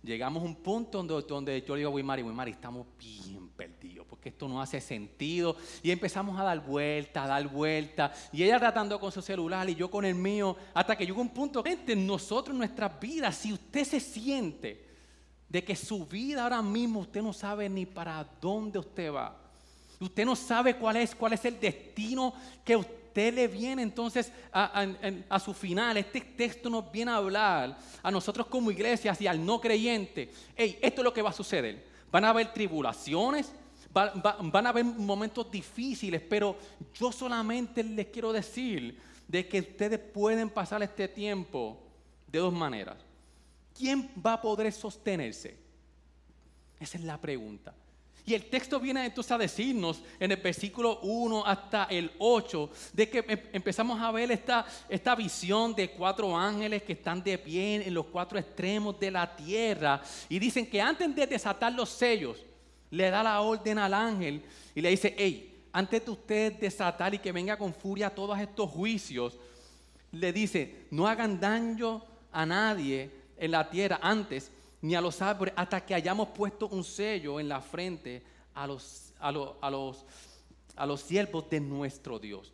Llegamos 0.05 0.43
a 0.43 0.45
un 0.45 0.55
punto 0.55 1.01
donde, 1.01 1.27
donde 1.27 1.61
yo 1.63 1.73
le 1.73 1.79
digo 1.79 1.89
a 1.89 1.93
Wimari, 1.93 2.21
Wimari, 2.21 2.51
estamos 2.51 2.85
bien 2.99 3.49
perdidos, 3.49 4.05
porque 4.07 4.29
esto 4.29 4.47
no 4.47 4.61
hace 4.61 4.79
sentido. 4.79 5.55
Y 5.81 5.89
empezamos 5.89 6.39
a 6.39 6.43
dar 6.43 6.63
vuelta, 6.63 7.23
a 7.23 7.27
dar 7.27 7.47
vuelta. 7.47 8.13
Y 8.31 8.43
ella 8.43 8.59
tratando 8.59 8.99
con 8.99 9.11
su 9.11 9.21
celular 9.23 9.67
y 9.67 9.73
yo 9.73 9.89
con 9.89 10.05
el 10.05 10.13
mío, 10.13 10.55
hasta 10.75 10.95
que 10.95 11.05
llegó 11.05 11.21
un 11.21 11.29
punto, 11.29 11.63
gente, 11.63 11.95
nosotros 11.95 12.55
nuestras 12.55 12.99
vidas, 12.99 13.35
si 13.35 13.51
usted 13.51 13.83
se 13.83 13.99
siente 13.99 14.85
de 15.49 15.63
que 15.63 15.75
su 15.75 16.05
vida 16.05 16.43
ahora 16.43 16.61
mismo 16.61 16.99
usted 16.99 17.23
no 17.23 17.33
sabe 17.33 17.67
ni 17.67 17.87
para 17.87 18.27
dónde 18.39 18.77
usted 18.77 19.11
va, 19.11 19.35
usted 19.99 20.23
no 20.23 20.35
sabe 20.35 20.75
cuál 20.75 20.97
es, 20.97 21.15
cuál 21.15 21.33
es 21.33 21.43
el 21.45 21.59
destino 21.59 22.33
que 22.63 22.75
usted 22.75 23.04
usted 23.15 23.33
le 23.33 23.47
viene 23.47 23.81
entonces 23.81 24.29
a, 24.51 25.39
su 25.39 25.53
final, 25.53 25.95
este 25.95 26.19
texto 26.19 26.69
nos 26.69 26.91
viene 26.91 27.11
a 27.11 27.15
hablar 27.15 27.77
a 28.03 28.11
nosotros 28.11 28.47
como 28.47 28.71
iglesias 28.71 29.21
y 29.21 29.27
al 29.27 29.43
no 29.45 29.61
creyente, 29.61 30.33
hey, 30.53 30.77
esto 30.81 30.99
es 30.99 31.05
lo 31.05 31.13
que 31.13 31.21
va 31.21 31.29
a 31.29 31.33
suceder. 31.33 31.81
Van 32.11 32.25
a 32.25 32.31
haber 32.31 32.51
tribulaciones, 32.51 33.53
van 33.93 34.65
a 34.65 34.69
haber 34.69 34.83
momentos 34.83 35.49
difíciles, 35.49 36.21
pero 36.29 36.57
yo 36.93 37.09
solamente 37.09 37.85
les 37.85 38.07
quiero 38.07 38.33
decir 38.33 38.99
de 39.29 39.47
que 39.47 39.61
ustedes 39.61 39.97
pueden 39.97 40.49
pasar 40.49 40.83
este 40.83 41.07
tiempo 41.07 41.81
de 42.27 42.39
dos 42.39 42.51
maneras. 42.51 42.97
¿Quién 43.73 44.11
va 44.23 44.33
a 44.33 44.41
poder 44.41 44.73
sostenerse? 44.73 45.57
Esa 46.81 46.97
es 46.97 47.03
la 47.05 47.17
pregunta. 47.17 47.73
Y 48.27 48.33
el 48.33 48.45
texto 48.45 48.79
viene 48.79 49.05
entonces 49.05 49.31
a 49.31 49.37
decirnos 49.37 50.01
en 50.19 50.31
el 50.31 50.37
versículo 50.37 50.99
1 51.01 51.45
hasta 51.45 51.83
el 51.85 52.11
8 52.17 52.71
de 52.93 53.09
que 53.09 53.19
em, 53.27 53.39
empezamos 53.53 54.01
a 54.01 54.11
ver 54.11 54.31
esta, 54.31 54.65
esta 54.89 55.15
visión 55.15 55.75
de 55.75 55.91
cuatro 55.91 56.35
ángeles 56.35 56.81
que 56.81 56.93
están 56.93 57.23
de 57.23 57.37
pie 57.37 57.85
en 57.85 57.93
los 57.93 58.07
cuatro 58.07 58.39
extremos 58.39 58.99
de 58.99 59.11
la 59.11 59.35
tierra. 59.35 60.01
Y 60.27 60.39
dicen 60.39 60.65
que 60.65 60.81
antes 60.81 61.15
de 61.15 61.27
desatar 61.27 61.71
los 61.73 61.89
sellos 61.89 62.43
le 62.89 63.11
da 63.11 63.21
la 63.21 63.41
orden 63.41 63.77
al 63.77 63.93
ángel 63.93 64.41
y 64.73 64.81
le 64.81 64.89
dice, 64.89 65.13
hey, 65.17 65.67
antes 65.71 66.03
de 66.03 66.11
usted 66.11 66.53
desatar 66.53 67.13
y 67.13 67.19
que 67.19 67.31
venga 67.31 67.57
con 67.57 67.75
furia 67.75 68.09
todos 68.09 68.39
estos 68.39 68.71
juicios, 68.71 69.37
le 70.11 70.33
dice, 70.33 70.87
no 70.89 71.07
hagan 71.07 71.39
daño 71.39 72.03
a 72.31 72.43
nadie 72.45 73.11
en 73.37 73.51
la 73.51 73.69
tierra. 73.69 73.99
Antes 74.01 74.51
ni 74.85 74.93
a 74.93 75.01
los 75.01 75.19
árboles 75.19 75.51
hasta 75.57 75.83
que 75.83 75.95
hayamos 75.95 76.29
puesto 76.29 76.67
un 76.67 76.83
sello 76.83 77.39
en 77.39 77.49
la 77.49 77.59
frente 77.59 78.21
a 78.53 78.67
los, 78.67 79.11
a 79.19 79.31
los, 79.31 80.05
a 80.75 80.85
los 80.85 81.01
siervos 81.01 81.49
de 81.49 81.59
nuestro 81.59 82.19
Dios. 82.19 82.53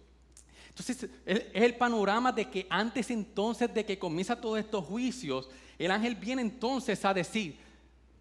Entonces, 0.70 1.10
es 1.26 1.44
el 1.54 1.76
panorama 1.76 2.32
de 2.32 2.50
que 2.50 2.66
antes 2.70 3.12
entonces 3.12 3.74
de 3.74 3.86
que 3.86 4.00
comienza 4.00 4.40
todos 4.40 4.60
estos 4.60 4.86
juicios, 4.86 5.50
el 5.78 5.92
ángel 5.92 6.16
viene 6.16 6.42
entonces 6.42 7.04
a 7.04 7.14
decir, 7.14 7.58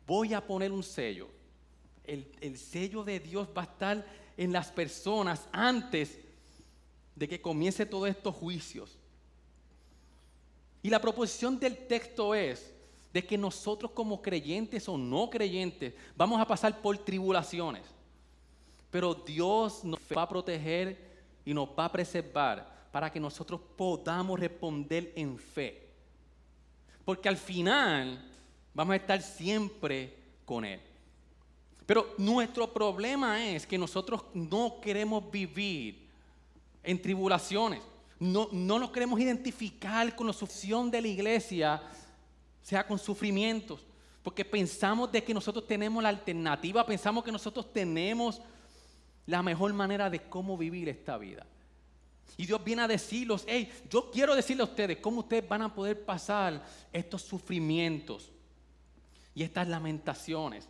voy 0.09 0.35
a 0.35 0.45
poner 0.45 0.73
un 0.73 0.83
sello. 0.83 1.29
El, 2.03 2.27
el 2.41 2.59
sello 2.59 3.05
de 3.05 3.21
Dios 3.21 3.47
va 3.57 3.63
a 3.63 3.67
estar 3.67 4.05
en 4.37 4.53
las 4.53 4.73
personas 4.73 5.47
antes 5.53 6.19
de 7.15 7.29
que 7.29 7.41
comience 7.41 7.87
todos 7.87 8.09
estos 8.09 8.35
juicios. 8.35 8.99
Y 10.83 10.91
la 10.91 11.01
proposición 11.01 11.61
del 11.61 11.87
texto 11.87 12.35
es 12.35 12.75
de 13.13 13.25
que 13.25 13.37
nosotros 13.37 13.91
como 13.93 14.23
creyentes 14.23 14.89
o 14.89 14.97
no 14.97 15.29
creyentes 15.29 15.95
vamos 16.17 16.41
a 16.41 16.47
pasar 16.47 16.81
por 16.81 16.97
tribulaciones. 16.99 17.83
Pero 18.91 19.15
Dios 19.15 19.85
nos 19.85 20.01
va 20.17 20.23
a 20.23 20.29
proteger 20.29 21.11
y 21.45 21.55
nos 21.55 21.69
va 21.69 21.87
a 21.87 21.93
preservar 21.93 22.89
para 22.91 23.11
que 23.11 23.21
nosotros 23.21 23.61
podamos 23.77 24.39
responder 24.39 25.13
en 25.15 25.39
fe. 25.39 25.89
Porque 27.05 27.29
al 27.29 27.37
final 27.37 28.25
vamos 28.75 28.93
a 28.93 28.97
estar 28.97 29.23
siempre 29.23 30.15
con 30.45 30.65
Él. 30.65 30.81
Pero 31.87 32.15
nuestro 32.19 32.73
problema 32.73 33.45
es 33.45 33.67
que 33.67 33.79
nosotros 33.79 34.23
no 34.33 34.81
queremos 34.81 35.29
vivir 35.31 36.09
en 36.83 37.01
tribulaciones. 37.01 37.81
No, 38.19 38.49
no 38.53 38.79
nos 38.79 38.91
queremos 38.91 39.19
identificar 39.19 40.15
con 40.15 40.27
la 40.27 40.33
sufrición 40.33 40.91
de 40.91 41.01
la 41.01 41.09
iglesia, 41.09 41.83
sea 42.63 42.87
con 42.87 42.99
sufrimientos. 42.99 43.87
Porque 44.23 44.45
pensamos 44.45 45.11
de 45.11 45.25
que 45.25 45.33
nosotros 45.33 45.67
tenemos 45.67 46.03
la 46.03 46.11
alternativa, 46.11 46.85
pensamos 46.85 47.25
que 47.25 47.33
nosotros 47.33 47.73
tenemos 47.73 48.41
la 49.27 49.43
mejor 49.43 49.73
manera 49.73 50.11
de 50.11 50.21
cómo 50.21 50.59
vivir 50.59 50.89
esta 50.89 51.17
vida. 51.17 51.47
Y 52.37 52.47
Dios 52.47 52.63
viene 52.63 52.83
a 52.83 52.89
decirlos, 52.89 53.45
hey, 53.47 53.71
yo 53.89 54.11
quiero 54.11 54.35
decirle 54.35 54.63
a 54.63 54.67
ustedes 54.67 54.99
cómo 54.99 55.21
ustedes 55.21 55.49
van 55.49 55.63
a 55.63 55.75
poder 55.75 56.05
pasar 56.05 56.65
estos 56.93 57.23
sufrimientos 57.23 58.31
y 59.35 59.43
estas 59.43 59.69
lamentaciones 59.69 60.69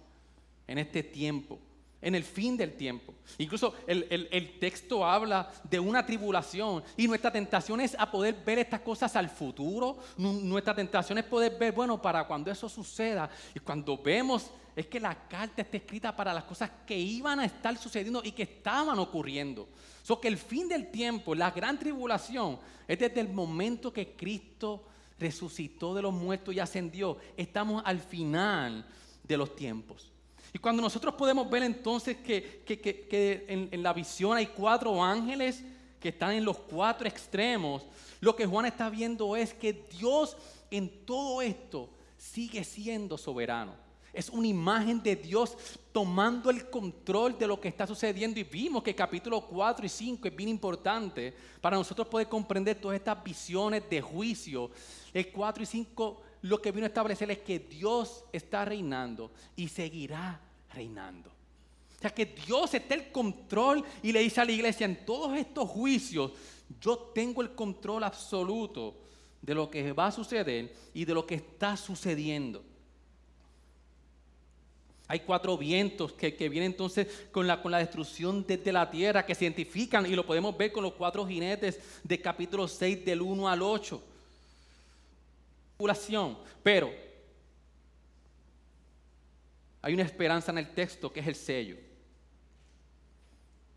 en 0.66 0.78
este 0.78 1.02
tiempo, 1.02 1.58
en 2.02 2.14
el 2.14 2.24
fin 2.24 2.56
del 2.56 2.74
tiempo. 2.74 3.14
Incluso 3.38 3.74
el, 3.86 4.06
el, 4.30 4.58
texto 4.58 5.04
habla 5.04 5.50
de 5.64 5.78
una 5.78 6.04
tribulación 6.04 6.82
y 6.96 7.06
nuestra 7.06 7.30
tentación 7.30 7.80
es 7.80 7.94
a 7.98 8.10
poder 8.10 8.36
ver 8.44 8.58
estas 8.58 8.80
cosas 8.80 9.14
al 9.16 9.28
futuro. 9.28 9.98
Nuestra 10.16 10.74
tentación 10.74 11.18
es 11.18 11.24
poder 11.24 11.58
ver, 11.58 11.72
bueno, 11.72 12.00
para 12.00 12.26
cuando 12.26 12.50
eso 12.50 12.68
suceda. 12.68 13.30
Y 13.54 13.60
cuando 13.60 13.98
vemos 13.98 14.50
es 14.74 14.86
que 14.86 15.00
la 15.00 15.14
carta 15.28 15.62
está 15.62 15.76
escrita 15.76 16.14
para 16.16 16.32
las 16.32 16.44
cosas 16.44 16.70
que 16.86 16.98
iban 16.98 17.40
a 17.40 17.44
estar 17.44 17.76
sucediendo 17.76 18.22
y 18.24 18.32
que 18.32 18.44
estaban 18.44 18.98
ocurriendo. 18.98 19.68
So 20.02 20.20
que 20.20 20.28
el 20.28 20.38
fin 20.38 20.68
del 20.68 20.90
tiempo, 20.90 21.34
la 21.34 21.50
gran 21.50 21.78
tribulación, 21.78 22.58
es 22.88 22.98
desde 22.98 23.20
el 23.20 23.28
momento 23.28 23.92
que 23.92 24.16
Cristo 24.16 24.84
resucitó 25.18 25.94
de 25.94 26.02
los 26.02 26.14
muertos 26.14 26.54
y 26.54 26.60
ascendió. 26.60 27.18
Estamos 27.36 27.82
al 27.84 28.00
final 28.00 28.86
de 29.22 29.36
los 29.36 29.54
tiempos. 29.54 30.09
Y 30.52 30.58
cuando 30.58 30.82
nosotros 30.82 31.14
podemos 31.14 31.48
ver 31.48 31.62
entonces 31.62 32.16
que, 32.16 33.44
en, 33.48 33.68
en 33.70 33.82
la 33.82 33.92
visión 33.92 34.36
hay 34.36 34.46
cuatro 34.46 35.02
ángeles 35.02 35.62
que 36.00 36.08
están 36.08 36.32
en 36.32 36.44
los 36.44 36.58
cuatro 36.58 37.06
extremos, 37.06 37.86
lo 38.20 38.34
que 38.34 38.46
Juan 38.46 38.66
está 38.66 38.90
viendo 38.90 39.36
es 39.36 39.54
que 39.54 39.72
Dios 39.72 40.36
en 40.70 41.04
todo 41.04 41.42
esto 41.42 41.88
sigue 42.16 42.64
siendo 42.64 43.16
soberano. 43.16 43.74
Es 44.12 44.28
una 44.28 44.46
imagen 44.46 45.00
de 45.02 45.14
Dios 45.14 45.56
tomando 45.92 46.50
el 46.50 46.68
control 46.68 47.38
de 47.38 47.46
lo 47.46 47.60
que 47.60 47.68
está 47.68 47.86
sucediendo. 47.86 48.40
Y 48.40 48.44
vimos 48.44 48.82
que 48.82 48.94
capítulo 48.94 49.40
4 49.40 49.86
y 49.86 49.88
5 49.88 50.28
es 50.28 50.36
bien 50.36 50.48
importante 50.48 51.32
para 51.60 51.76
nosotros 51.76 52.08
poder 52.08 52.28
comprender 52.28 52.80
todas 52.80 52.96
estas 52.96 53.22
visiones 53.22 53.88
de 53.88 54.00
juicio. 54.00 54.70
El 55.14 55.30
4 55.30 55.62
y 55.62 55.66
5 55.66 56.22
lo 56.42 56.60
que 56.60 56.72
vino 56.72 56.86
a 56.86 56.88
establecer 56.88 57.30
es 57.30 57.38
que 57.38 57.58
Dios 57.58 58.24
está 58.32 58.64
reinando 58.64 59.30
y 59.56 59.68
seguirá 59.68 60.40
reinando. 60.72 61.30
O 61.30 62.00
sea 62.00 62.14
que 62.14 62.24
Dios 62.24 62.72
está 62.72 62.94
el 62.94 63.12
control 63.12 63.84
y 64.02 64.10
le 64.10 64.20
dice 64.20 64.40
a 64.40 64.44
la 64.44 64.52
iglesia 64.52 64.86
en 64.86 65.04
todos 65.04 65.36
estos 65.36 65.68
juicios, 65.68 66.32
yo 66.80 66.96
tengo 67.14 67.42
el 67.42 67.54
control 67.54 68.04
absoluto 68.04 68.96
de 69.42 69.54
lo 69.54 69.70
que 69.70 69.92
va 69.92 70.06
a 70.06 70.12
suceder 70.12 70.74
y 70.94 71.04
de 71.04 71.14
lo 71.14 71.26
que 71.26 71.34
está 71.34 71.76
sucediendo. 71.76 72.64
Hay 75.08 75.20
cuatro 75.20 75.58
vientos 75.58 76.12
que, 76.12 76.30
vienen 76.48 76.70
entonces 76.70 77.28
con 77.32 77.46
la, 77.46 77.60
con 77.60 77.72
la 77.72 77.78
destrucción 77.78 78.46
desde 78.46 78.72
la 78.72 78.88
tierra, 78.88 79.26
que 79.26 79.34
se 79.34 79.44
identifican 79.44 80.06
y 80.06 80.14
lo 80.14 80.24
podemos 80.24 80.56
ver 80.56 80.70
con 80.70 80.84
los 80.84 80.92
cuatro 80.92 81.26
jinetes 81.26 81.80
de 82.04 82.20
capítulo 82.20 82.68
6 82.68 83.04
del 83.04 83.20
1 83.20 83.48
al 83.48 83.60
8. 83.60 84.02
Pero 86.62 86.90
hay 89.82 89.94
una 89.94 90.02
esperanza 90.02 90.52
en 90.52 90.58
el 90.58 90.74
texto 90.74 91.12
que 91.12 91.20
es 91.20 91.26
el 91.26 91.34
sello. 91.34 91.76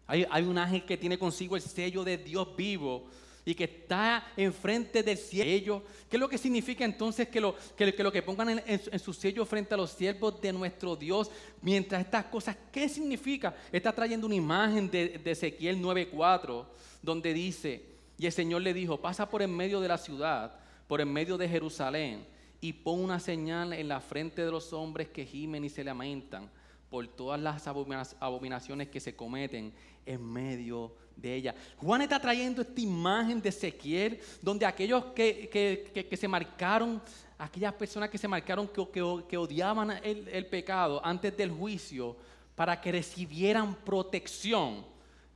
Hay, 0.05 0.43
un 0.43 0.57
ángel 0.57 0.85
que 0.85 0.97
tiene 0.97 1.17
consigo 1.17 1.55
el 1.55 1.61
sello 1.61 2.03
de 2.03 2.17
Dios 2.17 2.55
vivo 2.55 3.05
y 3.45 3.55
que 3.55 3.63
está 3.63 4.31
enfrente 4.35 5.01
del 5.01 5.17
cielo. 5.17 5.81
¿Qué 6.09 6.17
es 6.17 6.19
lo 6.19 6.29
que 6.29 6.37
significa 6.37 6.83
entonces 6.83 7.29
que 7.29 7.39
lo 7.39 7.55
que, 7.75 8.03
lo 8.03 8.11
que 8.11 8.21
pongan 8.21 8.61
en, 8.65 8.99
su 8.99 9.13
sello 9.13 9.45
frente 9.45 9.73
a 9.73 9.77
los 9.77 9.91
siervos 9.91 10.39
de 10.41 10.51
nuestro 10.51 10.95
Dios? 10.95 11.31
Mientras 11.61 12.01
estas 12.01 12.25
cosas, 12.25 12.57
¿qué 12.71 12.89
significa? 12.89 13.55
Está 13.71 13.93
trayendo 13.93 14.27
una 14.27 14.35
imagen 14.35 14.91
de, 14.91 15.17
de 15.17 15.31
Ezequiel 15.31 15.81
9:4, 15.81 16.65
donde 17.01 17.33
dice, 17.33 17.81
y 18.17 18.25
el 18.25 18.31
Señor 18.31 18.61
le 18.61 18.73
dijo, 18.73 18.99
pasa 18.99 19.29
por 19.29 19.41
en 19.41 19.55
medio 19.55 19.79
de 19.79 19.87
la 19.87 19.97
ciudad, 19.97 20.53
por 20.87 21.01
en 21.01 21.11
medio 21.11 21.37
de 21.37 21.47
Jerusalén, 21.49 22.25
y 22.61 22.71
pon 22.71 23.01
una 23.01 23.19
señal 23.19 23.73
en 23.73 23.89
la 23.89 23.99
frente 23.99 24.43
de 24.45 24.51
los 24.51 24.71
hombres 24.71 25.09
que 25.09 25.25
gimen 25.25 25.65
y 25.65 25.69
se 25.69 25.83
lamentan 25.83 26.49
por 26.89 27.07
todas 27.07 27.41
las 27.41 27.67
abominaciones 27.67 28.87
que 28.87 28.99
se 28.99 29.15
cometen 29.15 29.73
en 30.05 30.23
medio 30.23 30.93
de 31.15 31.35
ella. 31.35 31.55
Juan 31.77 32.03
está 32.03 32.19
trayendo 32.19 32.61
esta 32.61 32.79
imagen 32.79 33.41
de 33.41 33.49
Ezequiel, 33.49 34.19
donde 34.41 34.65
aquellos 34.65 35.05
que, 35.07 36.09
se 36.17 36.27
marcaron, 36.27 37.01
aquellas 37.37 37.73
personas 37.73 38.09
que 38.09 38.17
se 38.17 38.27
marcaron 38.27 38.67
que, 38.67 39.01
odiaban 39.37 39.91
el, 40.03 40.45
pecado 40.45 41.01
antes 41.03 41.35
del 41.35 41.51
juicio, 41.51 42.15
para 42.55 42.79
que 42.79 42.91
recibieran 42.91 43.75
protección 43.75 44.85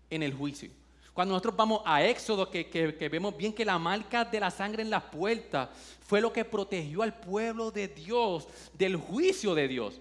en 0.09 0.23
el 0.23 0.33
juicio. 0.33 0.69
Cuando 1.17 1.33
nosotros 1.33 1.55
vamos 1.55 1.81
a 1.83 2.03
Éxodo, 2.03 2.47
que, 2.47 3.09
vemos 3.11 3.35
bien 3.35 3.51
que 3.51 3.65
la 3.65 3.79
marca 3.79 4.23
de 4.23 4.39
la 4.39 4.51
sangre 4.51 4.83
en 4.83 4.91
las 4.91 5.01
puertas 5.01 5.67
fue 6.05 6.21
lo 6.21 6.31
que 6.31 6.45
protegió 6.45 7.01
al 7.01 7.19
pueblo 7.19 7.71
de 7.71 7.87
Dios 7.87 8.47
del 8.77 8.97
juicio 8.97 9.55
de 9.55 9.67
Dios. 9.67 9.99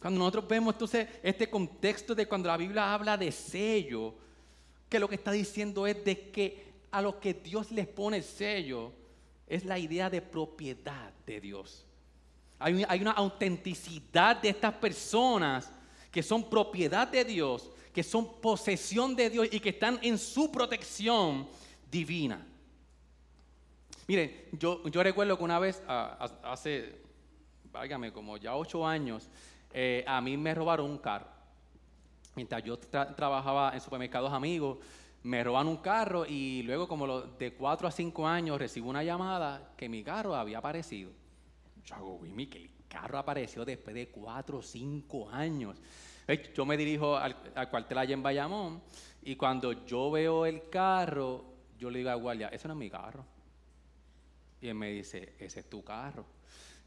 Cuando 0.00 0.18
nosotros 0.20 0.48
vemos 0.48 0.72
entonces 0.72 1.08
este 1.22 1.50
contexto 1.50 2.14
de 2.14 2.24
cuando 2.24 2.48
la 2.48 2.56
Biblia 2.56 2.94
habla 2.94 3.18
de 3.18 3.30
sello, 3.30 4.14
que 4.88 4.98
lo 4.98 5.06
que 5.06 5.16
está 5.16 5.32
diciendo 5.32 5.86
es 5.86 6.02
de 6.06 6.30
que 6.30 6.64
a 6.90 7.02
los 7.02 7.16
que 7.16 7.34
Dios 7.34 7.70
les 7.70 7.86
pone 7.86 8.16
el 8.16 8.24
sello 8.24 8.92
es 9.46 9.62
la 9.66 9.78
idea 9.78 10.08
de 10.08 10.22
propiedad 10.22 11.12
de 11.26 11.38
Dios. 11.38 11.84
Hay 12.58 13.02
una 13.02 13.12
autenticidad 13.12 14.40
de 14.40 14.48
estas 14.48 14.72
personas 14.72 15.70
que 16.10 16.22
son 16.22 16.48
propiedad 16.48 17.08
de 17.08 17.24
Dios, 17.24 17.70
que 17.92 18.02
son 18.02 18.40
posesión 18.40 19.14
de 19.14 19.30
Dios 19.30 19.48
y 19.50 19.60
que 19.60 19.70
están 19.70 19.98
en 20.02 20.18
su 20.18 20.50
protección 20.50 21.48
divina. 21.90 22.46
Miren, 24.06 24.48
yo, 24.52 24.80
recuerdo 25.02 25.36
que 25.36 25.44
una 25.44 25.58
vez, 25.58 25.82
hace, 25.86 27.02
válgame, 27.70 28.12
como 28.12 28.36
ya 28.38 28.56
ocho 28.56 28.86
años, 28.86 29.28
eh, 29.72 30.02
a 30.06 30.20
mí 30.20 30.36
me 30.36 30.54
robaron 30.54 30.90
un 30.90 30.98
carro. 30.98 31.26
Mientras 32.34 32.62
yo 32.64 32.78
trabajaba 32.78 33.72
en 33.74 33.80
supermercados 33.80 34.32
amigos, 34.32 34.78
me 35.24 35.42
roban 35.44 35.66
un 35.66 35.78
carro 35.78 36.24
y 36.24 36.62
luego 36.62 36.86
como 36.88 37.20
de 37.20 37.52
cuatro 37.52 37.88
a 37.88 37.90
cinco 37.90 38.26
años 38.26 38.58
recibo 38.58 38.88
una 38.88 39.02
llamada 39.02 39.72
que 39.76 39.88
mi 39.88 40.02
carro 40.02 40.34
había 40.34 40.58
aparecido. 40.58 41.10
Yo 41.84 41.94
hago, 41.96 42.20
el 42.24 42.30
carro 42.88 43.18
apareció 43.18 43.64
después 43.64 43.94
de 43.94 44.08
cuatro 44.08 44.58
o 44.58 44.62
cinco 44.62 45.28
años. 45.30 45.76
Yo 46.54 46.66
me 46.66 46.76
dirijo 46.76 47.16
al, 47.16 47.36
cuartel 47.70 47.98
allá 47.98 48.14
en 48.14 48.22
Bayamón 48.22 48.82
y 49.22 49.36
cuando 49.36 49.84
yo 49.86 50.10
veo 50.10 50.44
el 50.44 50.68
carro, 50.68 51.44
yo 51.78 51.90
le 51.90 52.00
digo 52.00 52.10
al 52.10 52.20
guardia, 52.20 52.48
ese 52.48 52.68
no 52.68 52.74
es 52.74 52.80
mi 52.80 52.90
carro. 52.90 53.24
Y 54.60 54.68
él 54.68 54.74
me 54.74 54.90
dice, 54.90 55.34
ese 55.38 55.60
es 55.60 55.70
tu 55.70 55.82
carro. 55.82 56.26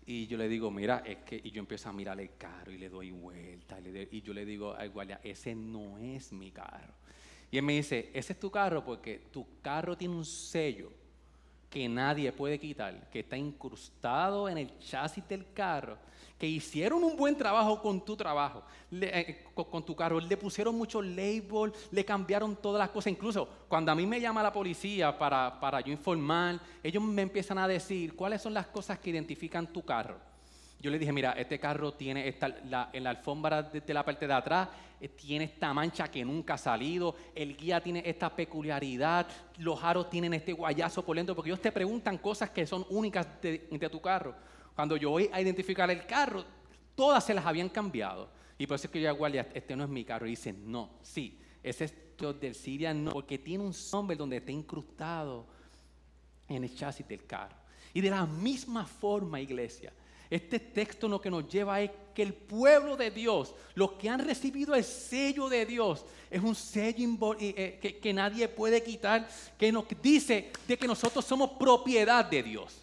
Y 0.06 0.28
yo 0.28 0.38
le 0.38 0.50
digo, 0.50 0.70
mira, 0.70 1.04
es 1.06 1.18
que, 1.20 1.40
y 1.42 1.52
yo 1.52 1.60
empiezo 1.60 1.90
a 1.90 1.94
mirar 1.94 2.20
el 2.20 2.36
carro 2.36 2.72
y 2.72 2.78
le 2.78 2.90
doy 2.90 3.12
vuelta. 3.12 3.80
Y, 3.80 4.22
yo 4.22 4.34
le 4.34 4.46
digo 4.46 4.74
al 4.74 4.90
guardia, 4.90 5.22
ese 5.24 5.56
no 5.56 5.98
es 5.98 6.32
mi 6.34 6.52
carro. 6.52 6.94
Y 7.50 7.58
él 7.58 7.64
me 7.64 7.74
dice, 7.74 8.10
ese 8.14 8.34
es 8.34 8.40
tu 8.40 8.52
carro 8.52 8.84
porque 8.84 9.28
tu 9.32 9.62
carro 9.62 9.98
tiene 9.98 10.16
un 10.16 10.26
sello 10.26 11.01
que 11.72 11.88
nadie 11.88 12.34
puede 12.34 12.60
quitar, 12.60 13.10
que 13.10 13.22
está 13.22 13.38
incrustado 13.38 14.50
en 14.50 14.58
el 14.58 14.78
chasis 14.80 15.26
del 15.26 15.54
carro, 15.54 15.98
que 16.38 16.46
hicieron 16.46 17.02
un 17.02 17.16
buen 17.16 17.38
trabajo 17.38 17.82
con 17.82 18.04
tu 18.04 18.18
trabajo, 18.18 18.62
eh, 18.92 19.46
con, 19.56 19.86
tu 19.86 19.96
carro, 19.96 20.20
le 20.20 20.36
pusieron 20.36 20.76
muchos 20.76 21.06
labels, 21.06 21.74
le 21.92 22.04
cambiaron 22.04 22.58
todas 22.58 22.80
las 22.80 22.90
cosas, 22.90 23.14
incluso 23.14 23.48
cuando 23.70 23.90
a 23.90 23.96
mí 23.96 24.06
me 24.06 24.20
llama 24.20 24.44
la 24.44 24.52
policía 24.52 25.18
para, 25.18 25.62
para 25.62 25.80
yo 25.80 25.94
informar, 25.94 26.60
ellos 26.84 27.02
me 27.02 27.22
empiezan 27.22 27.58
a 27.58 27.70
decir 27.70 28.18
cuáles 28.18 28.42
son 28.42 28.54
las 28.54 28.68
cosas 28.68 29.00
que 29.00 29.10
identifican 29.10 29.72
tu 29.72 29.82
carro 29.82 30.31
yo 30.82 30.90
le 30.90 30.98
dije, 30.98 31.14
mira, 31.14 31.34
este 31.34 31.60
carro 31.60 31.94
tiene 31.94 32.28
esta, 32.28 32.48
en 32.92 33.04
la 33.04 33.10
alfombra 33.10 33.64
de, 33.64 33.94
la 33.94 34.04
parte 34.04 34.28
de 34.28 34.34
atrás, 34.34 34.68
eh, 35.00 35.10
tiene 35.10 35.46
esta 35.46 35.74
mancha 35.74 36.10
que 36.10 36.26
nunca 36.26 36.56
ha 36.56 36.58
salido, 36.58 37.16
el 37.36 37.56
guía 37.56 37.82
tiene 37.82 38.02
esta 38.06 38.36
peculiaridad, 38.36 39.28
los 39.58 39.84
aros 39.84 40.10
tienen 40.10 40.34
este 40.34 40.54
guayazo 40.54 41.06
por 41.06 41.16
dentro, 41.16 41.36
porque 41.36 41.52
ellos 41.52 41.62
te 41.62 41.72
preguntan 41.72 42.18
cosas 42.18 42.50
que 42.50 42.66
son 42.66 42.86
únicas 42.90 43.28
de, 43.42 43.60
tu 43.92 44.02
carro. 44.02 44.34
Cuando 44.76 44.98
yo 44.98 45.12
voy 45.12 45.30
a 45.32 45.40
identificar 45.40 45.90
el 45.92 46.06
carro, 46.06 46.44
todas 46.96 47.24
se 47.24 47.34
las 47.34 47.46
habían 47.46 47.70
cambiado. 47.70 48.30
Y 48.58 48.66
por 48.66 48.76
eso 48.76 48.88
es 48.88 48.92
que 48.92 49.02
yo 49.02 49.08
digo, 49.08 49.20
guardia, 49.20 49.48
este 49.54 49.76
no 49.76 49.84
es 49.84 49.90
mi 49.90 50.04
carro. 50.04 50.26
Y 50.26 50.32
dicen, 50.32 50.72
no, 50.72 50.98
sí, 51.02 51.40
ese 51.64 51.86
es 51.86 51.94
del 52.40 52.54
Siria, 52.54 52.94
no, 52.94 53.12
porque 53.12 53.40
tiene 53.40 53.64
un 53.64 53.74
nombre 53.92 54.16
donde 54.16 54.38
está 54.38 54.52
incrustado 54.52 55.48
en 56.48 56.64
el 56.64 56.76
chasis 56.76 57.08
del 57.08 57.26
carro. 57.26 57.56
Y 57.94 58.02
de 58.02 58.10
la 58.10 58.26
misma 58.26 58.86
forma, 58.86 59.42
iglesia, 59.42 59.92
este 60.32 60.60
texto 60.60 61.10
lo 61.10 61.20
que 61.20 61.30
nos 61.30 61.46
lleva 61.50 61.82
es 61.82 61.92
que 62.16 62.22
el 62.22 62.34
pueblo 62.34 62.96
de 62.96 63.12
Dios, 63.12 63.54
los 63.76 63.92
que 63.94 64.08
han 64.08 64.26
recibido 64.26 64.74
el 64.74 64.86
sello 64.86 65.50
de 65.50 65.66
Dios, 65.66 66.06
es 66.30 66.42
un 66.42 66.56
sello 66.56 67.36
eh, 67.38 67.80
eh, 67.84 68.00
que, 68.02 68.14
nadie 68.14 68.48
puede 68.48 68.82
quitar, 68.82 69.28
que 69.58 69.74
nos 69.74 69.84
dice 70.02 70.50
de 70.66 70.78
que 70.78 70.88
nosotros 70.88 71.26
somos 71.26 71.52
propiedad 71.60 72.24
de 72.24 72.44
Dios. 72.44 72.82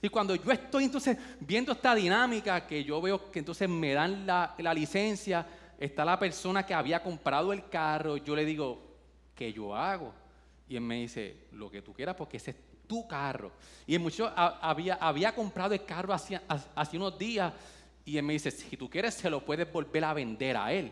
Y 0.00 0.08
cuando 0.08 0.34
yo 0.34 0.50
estoy 0.50 0.84
entonces 0.84 1.18
viendo 1.40 1.72
esta 1.72 1.94
dinámica, 1.94 2.66
que 2.66 2.82
yo 2.82 3.02
veo 3.02 3.30
que 3.30 3.40
entonces 3.40 3.68
me 3.68 3.92
dan 3.92 4.26
la, 4.26 4.54
la 4.56 4.72
licencia, 4.72 5.46
está 5.78 6.06
la 6.06 6.18
persona 6.18 6.64
que 6.64 6.72
había 6.72 7.02
comprado 7.02 7.52
el 7.52 7.68
carro, 7.68 8.16
yo 8.16 8.34
le 8.34 8.46
digo, 8.46 8.80
¿qué 9.34 9.52
yo 9.52 9.76
hago? 9.76 10.14
Y 10.66 10.76
él 10.76 10.82
me 10.82 11.00
dice, 11.00 11.48
lo 11.52 11.70
que 11.70 11.82
tú 11.82 11.92
quieras, 11.92 12.14
porque 12.16 12.38
ese 12.38 12.52
es 12.52 12.56
tu 12.88 13.06
carro. 13.06 13.52
Y 13.86 13.94
el 13.94 14.00
muchacho 14.00 14.32
había, 14.36 14.94
había 14.94 15.34
comprado 15.34 15.74
el 15.74 15.84
carro 15.84 16.12
hace, 16.12 16.40
unos 16.94 17.16
días 17.16 17.52
y 18.04 18.16
él 18.16 18.24
me 18.24 18.32
dice, 18.32 18.50
si 18.50 18.76
tú 18.76 18.90
quieres, 18.90 19.14
se 19.14 19.30
lo 19.30 19.44
puedes 19.44 19.70
volver 19.70 20.04
a 20.04 20.14
vender 20.14 20.56
a 20.56 20.72
él. 20.72 20.90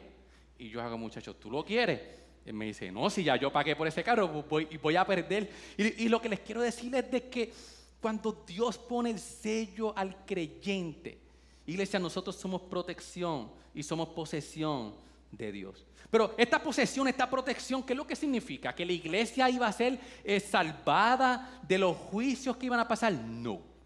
Y 0.58 0.68
yo 0.68 0.80
hago, 0.80 0.96
muchacho, 0.96 1.34
¿tú 1.34 1.50
lo 1.50 1.64
quieres? 1.64 2.00
Él 2.44 2.52
me 2.52 2.66
dice, 2.66 2.92
no, 2.92 3.10
si 3.10 3.24
ya 3.24 3.36
yo 3.36 3.50
pagué 3.50 3.74
por 3.74 3.88
ese 3.88 4.04
carro, 4.04 4.28
voy, 4.28 4.66
voy 4.80 4.94
a 4.94 5.04
perder. 5.04 5.50
Y, 5.76 6.04
y 6.04 6.08
lo 6.08 6.20
que 6.20 6.28
les 6.28 6.40
quiero 6.40 6.60
decir 6.60 6.94
es 6.94 7.10
de 7.10 7.28
que 7.28 7.52
cuando 8.00 8.44
Dios 8.46 8.78
pone 8.78 9.10
el 9.10 9.18
sello 9.18 9.96
al 9.96 10.24
creyente, 10.24 11.18
iglesia, 11.66 11.98
nosotros 11.98 12.36
somos 12.36 12.62
protección 12.62 13.50
y 13.74 13.82
somos 13.82 14.10
posesión 14.10 14.94
de 15.30 15.52
Dios. 15.52 15.86
Pero 16.10 16.34
esta 16.38 16.62
posesión, 16.62 17.08
esta 17.08 17.28
protección, 17.28 17.82
¿qué 17.82 17.92
es 17.92 17.96
lo 17.96 18.06
que 18.06 18.16
significa? 18.16 18.74
¿Que 18.74 18.86
la 18.86 18.92
iglesia 18.92 19.50
iba 19.50 19.66
a 19.66 19.72
ser 19.72 19.98
eh, 20.24 20.40
salvada 20.40 21.60
de 21.66 21.78
los 21.78 21.96
juicios 21.96 22.56
que 22.56 22.66
iban 22.66 22.80
a 22.80 22.88
pasar? 22.88 23.12
No. 23.12 23.76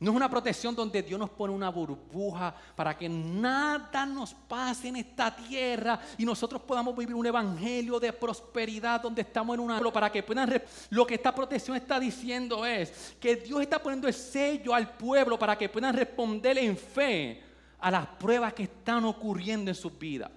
No 0.00 0.12
es 0.12 0.16
una 0.16 0.30
protección 0.30 0.76
donde 0.76 1.02
Dios 1.02 1.18
nos 1.18 1.30
pone 1.30 1.52
una 1.52 1.70
burbuja 1.70 2.54
para 2.76 2.96
que 2.96 3.08
nada 3.08 4.06
nos 4.06 4.32
pase 4.32 4.88
en 4.88 4.96
esta 4.96 5.34
tierra 5.34 5.98
y 6.16 6.24
nosotros 6.24 6.62
podamos 6.62 6.96
vivir 6.96 7.16
un 7.16 7.26
evangelio 7.26 7.98
de 7.98 8.12
prosperidad 8.12 9.00
donde 9.00 9.22
estamos 9.22 9.54
en 9.54 9.60
una 9.60 9.80
para 9.90 10.12
que 10.12 10.22
puedan 10.22 10.62
lo 10.90 11.04
que 11.04 11.14
esta 11.14 11.34
protección 11.34 11.76
está 11.76 11.98
diciendo 11.98 12.64
es 12.64 13.16
que 13.18 13.34
Dios 13.34 13.60
está 13.60 13.82
poniendo 13.82 14.06
el 14.06 14.14
sello 14.14 14.72
al 14.72 14.96
pueblo 14.96 15.36
para 15.36 15.58
que 15.58 15.68
puedan 15.68 15.94
responder 15.94 16.58
en 16.58 16.76
fe 16.76 17.42
a 17.80 17.90
las 17.90 18.06
pruebas 18.06 18.54
que 18.54 18.64
están 18.64 19.04
ocurriendo 19.04 19.68
en 19.68 19.74
sus 19.74 19.98
vidas. 19.98 20.30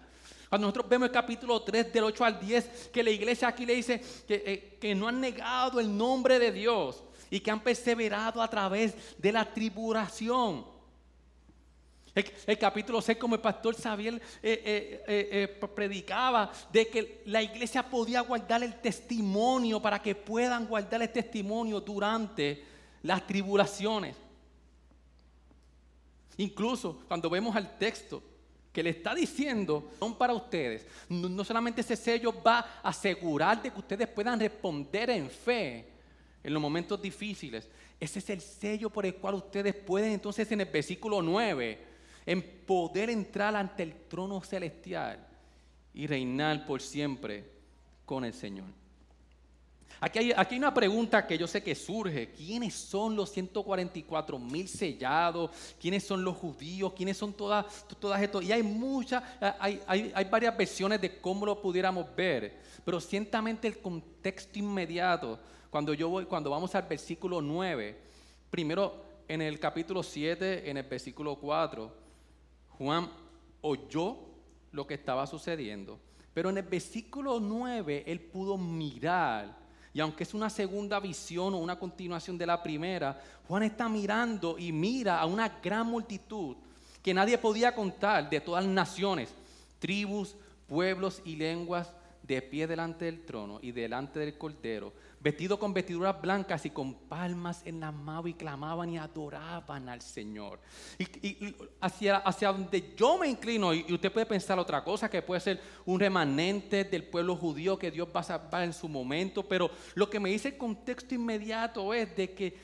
Cuando 0.51 0.67
nosotros 0.67 0.89
vemos 0.89 1.07
el 1.07 1.13
capítulo 1.13 1.61
3 1.61 1.93
del 1.93 2.03
8 2.03 2.25
al 2.25 2.37
10, 2.37 2.89
que 2.91 3.03
la 3.03 3.09
iglesia 3.09 3.47
aquí 3.47 3.65
le 3.65 3.73
dice 3.73 4.01
que, 4.27 4.43
eh, 4.45 4.77
que 4.81 4.93
no 4.93 5.07
han 5.07 5.21
negado 5.21 5.79
el 5.79 5.95
nombre 5.97 6.39
de 6.39 6.51
Dios 6.51 7.01
y 7.29 7.39
que 7.39 7.51
han 7.51 7.61
perseverado 7.61 8.41
a 8.41 8.49
través 8.49 8.93
de 9.17 9.31
la 9.31 9.45
tribulación. 9.45 10.65
El, 12.13 12.57
capítulo 12.59 13.01
6, 13.01 13.17
como 13.17 13.35
el 13.35 13.41
pastor 13.41 13.81
Xavier 13.81 14.21
eh, 14.43 15.01
eh, 15.07 15.67
predicaba, 15.73 16.51
de 16.69 16.89
que 16.89 17.21
la 17.27 17.41
iglesia 17.41 17.89
podía 17.89 18.19
guardar 18.19 18.61
el 18.61 18.81
testimonio 18.81 19.81
para 19.81 20.01
que 20.01 20.15
puedan 20.15 20.67
guardar 20.67 21.01
el 21.01 21.13
testimonio 21.13 21.79
durante 21.79 22.61
las 23.03 23.25
tribulaciones. 23.25 24.17
Incluso 26.35 27.03
cuando 27.07 27.29
vemos 27.29 27.55
al 27.55 27.77
texto, 27.77 28.21
que 28.71 28.83
le 28.83 28.91
está 28.91 29.13
diciendo 29.13 29.91
son 29.99 30.15
para 30.17 30.33
ustedes. 30.33 30.85
No, 31.09 31.43
solamente 31.43 31.81
ese 31.81 31.95
sello 31.95 32.33
va 32.41 32.59
a 32.81 32.89
asegurar 32.89 33.61
de 33.61 33.71
que 33.71 33.79
ustedes 33.79 34.07
puedan 34.07 34.39
responder 34.39 35.09
en 35.09 35.29
fe 35.29 35.87
en 36.43 36.53
los 36.53 36.61
momentos 36.61 37.01
difíciles. 37.01 37.69
Ese 37.99 38.19
es 38.19 38.29
el 38.29 38.41
sello 38.41 38.89
por 38.89 39.05
el 39.05 39.15
cual 39.15 39.35
ustedes 39.35 39.75
pueden 39.75 40.13
entonces 40.13 40.51
en 40.51 40.61
el 40.61 40.67
versículo 40.67 41.21
9, 41.21 41.85
en 42.25 42.41
poder 42.65 43.09
entrar 43.09 43.55
ante 43.55 43.83
el 43.83 43.93
trono 44.07 44.41
celestial 44.41 45.27
y 45.93 46.07
reinar 46.07 46.65
por 46.65 46.81
siempre 46.81 47.43
con 48.05 48.25
el 48.25 48.33
Señor. 48.33 48.80
Aquí 49.99 50.33
hay, 50.35 50.57
una 50.57 50.73
pregunta 50.73 51.27
que 51.27 51.37
yo 51.37 51.47
sé 51.47 51.61
que 51.61 51.75
surge. 51.75 52.31
¿Quiénes 52.31 52.73
son 52.73 53.15
los 53.15 53.31
144 53.31 54.39
mil 54.39 54.67
sellados? 54.67 55.51
¿Quiénes 55.79 56.03
son 56.03 56.23
los 56.23 56.37
judíos? 56.37 56.93
¿Quiénes 56.93 57.17
son 57.17 57.33
todas, 57.33 57.85
todas? 57.99 58.19
Y 58.43 58.51
hay 58.51 58.63
muchas, 58.63 59.23
hay, 59.59 59.81
hay, 59.87 60.25
varias 60.25 60.57
versiones 60.57 60.99
de 60.99 61.19
cómo 61.19 61.45
lo 61.45 61.61
pudiéramos 61.61 62.05
ver. 62.15 62.59
Pero 62.83 62.99
ciertamente 62.99 63.67
el 63.67 63.79
contexto 63.79 64.57
inmediato, 64.57 65.39
cuando, 65.69 65.93
yo 65.93 66.09
voy, 66.09 66.25
cuando 66.25 66.49
vamos 66.49 66.73
al 66.73 66.83
versículo 66.83 67.41
9, 67.41 67.97
primero 68.49 69.05
en 69.27 69.41
el 69.41 69.59
capítulo 69.59 70.01
7, 70.01 70.69
en 70.69 70.77
el 70.77 70.83
versículo 70.83 71.35
4, 71.35 71.93
Juan 72.69 73.09
oyó 73.61 74.17
lo 74.71 74.87
que 74.87 74.95
estaba 74.95 75.27
sucediendo. 75.27 75.99
Pero 76.33 76.49
en 76.49 76.57
el 76.57 76.63
versículo 76.63 77.39
9 77.39 78.03
él 78.07 78.19
pudo 78.19 78.57
mirar 78.57 79.60
y 79.93 79.99
aunque 79.99 80.23
es 80.23 80.33
una 80.33 80.49
segunda 80.49 80.99
visión 80.99 81.53
o 81.53 81.57
una 81.57 81.77
continuación 81.77 82.37
de 82.37 82.45
la 82.45 82.61
primera, 82.63 83.21
Juan 83.47 83.63
está 83.63 83.89
mirando 83.89 84.57
y 84.57 84.71
mira 84.71 85.19
a 85.19 85.25
una 85.25 85.59
gran 85.61 85.87
multitud 85.87 86.55
que 87.03 87.13
nadie 87.13 87.37
podía 87.37 87.75
contar 87.75 88.29
de 88.29 88.39
todas 88.39 88.63
las 88.63 88.73
naciones, 88.73 89.29
tribus, 89.79 90.35
pueblos 90.67 91.21
y 91.25 91.35
lenguas 91.35 91.91
de 92.23 92.41
pie 92.41 92.67
delante 92.67 93.05
del 93.05 93.25
trono 93.25 93.59
y 93.61 93.71
delante 93.71 94.19
del 94.19 94.37
cordero, 94.37 94.93
vestido 95.19 95.59
con 95.59 95.73
vestiduras 95.73 96.21
blancas 96.21 96.65
y 96.65 96.69
con 96.69 96.93
palmas 96.93 97.61
en 97.65 97.79
la 97.79 97.91
mano 97.91 98.27
y 98.27 98.33
clamaban 98.33 98.89
y 98.89 98.97
adoraban 98.97 99.89
al 99.89 100.01
Señor. 100.01 100.59
Y, 100.99 101.55
hacia, 101.79 102.17
hacia 102.17 102.51
donde 102.51 102.93
yo 102.95 103.17
me 103.17 103.27
inclino, 103.27 103.73
y, 103.73 103.91
usted 103.91 104.11
puede 104.11 104.25
pensar 104.25 104.59
otra 104.59 104.83
cosa, 104.83 105.09
que 105.09 105.21
puede 105.21 105.41
ser 105.41 105.61
un 105.85 105.99
remanente 105.99 106.83
del 106.83 107.03
pueblo 107.03 107.35
judío 107.35 107.77
que 107.77 107.91
Dios 107.91 108.07
va 108.15 108.21
a 108.21 108.23
salvar 108.23 108.63
en 108.63 108.73
su 108.73 108.87
momento, 108.87 109.43
pero 109.43 109.71
lo 109.95 110.09
que 110.09 110.19
me 110.19 110.29
dice 110.29 110.49
el 110.49 110.57
contexto 110.57 111.15
inmediato 111.15 111.93
es 111.93 112.15
de 112.15 112.33
que 112.33 112.57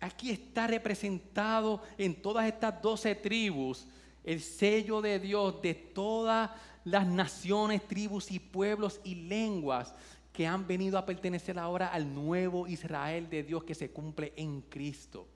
aquí 0.00 0.30
está 0.30 0.66
representado 0.66 1.82
en 1.98 2.20
todas 2.20 2.46
estas 2.46 2.80
doce 2.80 3.14
tribus 3.14 3.86
el 4.24 4.40
sello 4.40 5.00
de 5.00 5.18
Dios 5.18 5.60
de 5.62 5.74
todas 5.74 6.50
las 6.84 7.06
naciones, 7.06 7.86
tribus 7.86 8.30
y 8.30 8.38
pueblos 8.38 9.00
y 9.04 9.14
lenguas 9.14 9.94
que 10.32 10.46
han 10.46 10.66
venido 10.66 10.98
a 10.98 11.06
pertenecer 11.06 11.58
ahora 11.58 11.88
al 11.88 12.14
nuevo 12.14 12.66
Israel 12.66 13.28
de 13.28 13.42
Dios 13.42 13.64
que 13.64 13.74
se 13.74 13.90
cumple 13.90 14.32
en 14.36 14.62
Cristo. 14.62 15.26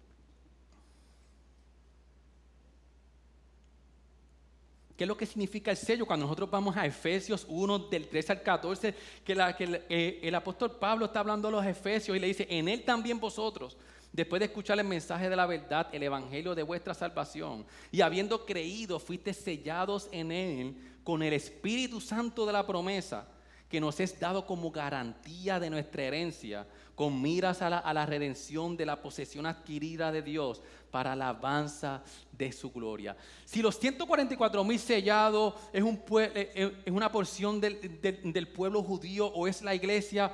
¿Qué 4.96 5.04
es 5.04 5.08
lo 5.08 5.16
que 5.16 5.26
significa 5.26 5.70
el 5.70 5.76
sello? 5.76 6.06
Cuando 6.06 6.24
nosotros 6.24 6.50
vamos 6.50 6.74
a 6.74 6.86
Efesios 6.86 7.44
1, 7.48 7.78
del 7.90 8.08
13 8.08 8.32
al 8.32 8.42
14, 8.42 8.94
que, 9.22 9.32
el, 9.32 9.84
eh, 9.90 10.20
el, 10.22 10.34
apóstol 10.34 10.78
Pablo 10.78 11.04
está 11.04 11.20
hablando 11.20 11.48
a 11.48 11.50
los 11.50 11.66
Efesios 11.66 12.16
y 12.16 12.20
le 12.20 12.28
dice, 12.28 12.46
en 12.48 12.66
él 12.66 12.82
también 12.82 13.20
vosotros, 13.20 13.76
después 14.16 14.40
de 14.40 14.46
escuchar 14.46 14.78
el 14.78 14.86
mensaje 14.86 15.28
de 15.28 15.36
la 15.36 15.44
verdad, 15.44 15.88
el 15.92 16.02
evangelio 16.02 16.54
de 16.54 16.62
vuestra 16.62 16.94
salvación, 16.94 17.66
y 17.92 18.00
habiendo 18.00 18.46
creído, 18.46 18.98
fuiste 18.98 19.34
sellados 19.34 20.08
en 20.10 20.32
él 20.32 20.74
con 21.04 21.22
el 21.22 21.34
Espíritu 21.34 22.00
Santo 22.00 22.46
de 22.46 22.54
la 22.54 22.66
promesa 22.66 23.28
que 23.68 23.80
nos 23.80 24.00
es 24.00 24.18
dado 24.18 24.46
como 24.46 24.70
garantía 24.70 25.60
de 25.60 25.68
nuestra 25.68 26.04
herencia, 26.04 26.66
con 26.94 27.20
miras 27.20 27.60
a 27.60 27.68
la, 27.68 28.06
redención 28.06 28.76
de 28.76 28.86
la 28.86 29.02
posesión 29.02 29.44
adquirida 29.44 30.10
de 30.12 30.22
Dios 30.22 30.62
para 30.90 31.14
la 31.14 31.30
alabanza 31.30 32.02
de 32.32 32.52
su 32.52 32.72
gloria. 32.72 33.16
Si 33.44 33.60
los 33.60 33.78
144 33.78 34.64
mil 34.64 34.78
sellados 34.78 35.54
es, 35.72 35.82
un, 35.82 36.00
eh, 36.20 36.52
eh, 36.54 36.82
es 36.86 36.92
una 36.92 37.12
porción 37.12 37.60
del, 37.60 38.48
pueblo 38.54 38.82
judío 38.82 39.26
o 39.26 39.46
es 39.46 39.60
la 39.60 39.74
iglesia, 39.74 40.32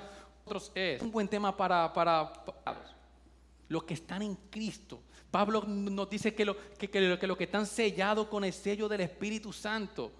es 0.75 1.03
un 1.03 1.11
buen 1.11 1.27
tema 1.27 1.57
para, 1.57 1.93
para, 1.93 2.33
para 2.63 3.02
los 3.73 3.85
que 3.85 3.95
están 3.95 4.23
en 4.23 4.37
Cristo. 4.51 5.01
Pablo 5.31 5.65
nos 5.67 6.11
dice 6.11 6.35
que, 6.35 6.45
lo, 6.45 6.57
que, 6.77 6.91
que 6.91 7.27
los 7.27 7.39
que 7.39 7.45
están 7.45 7.67
sellados 7.67 8.29
con 8.29 8.45
el 8.45 8.53
sello 8.53 8.87
del 8.87 9.01
Espíritu 9.01 9.51
Santo 9.53 10.13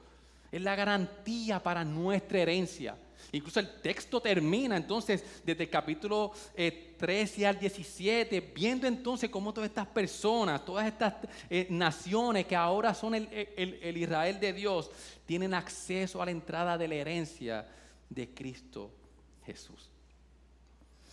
es 0.51 0.61
la 0.61 0.75
garantía 0.75 1.63
para 1.63 1.85
nuestra 1.85 2.41
herencia. 2.41 2.97
Incluso 3.31 3.61
el 3.61 3.81
texto 3.81 4.21
termina 4.21 4.77
entonces 4.77 5.23
desde 5.45 5.65
el 5.65 5.71
capítulo 5.71 6.33
13 6.55 7.43
eh, 7.43 7.47
al 7.47 7.59
17, 7.59 8.41
viendo 8.55 8.87
entonces 8.87 9.31
cómo 9.31 9.53
todas 9.53 9.69
estas 9.69 9.87
personas, 9.87 10.65
todas 10.65 10.87
estas 10.87 11.15
eh, 11.49 11.67
naciones 11.71 12.47
que 12.47 12.57
ahora 12.57 12.95
son 12.95 13.15
el 13.15 13.97
Israel 13.97 14.41
de 14.41 14.53
Dios, 14.55 14.91
tienen 15.27 15.53
acceso 15.53 16.21
a 16.21 16.25
la 16.25 16.31
entrada 16.31 16.77
de 16.77 16.89
la 16.89 16.95
herencia 16.95 17.69
de 18.09 18.29
Cristo 18.31 18.91
Jesús. 19.45 19.92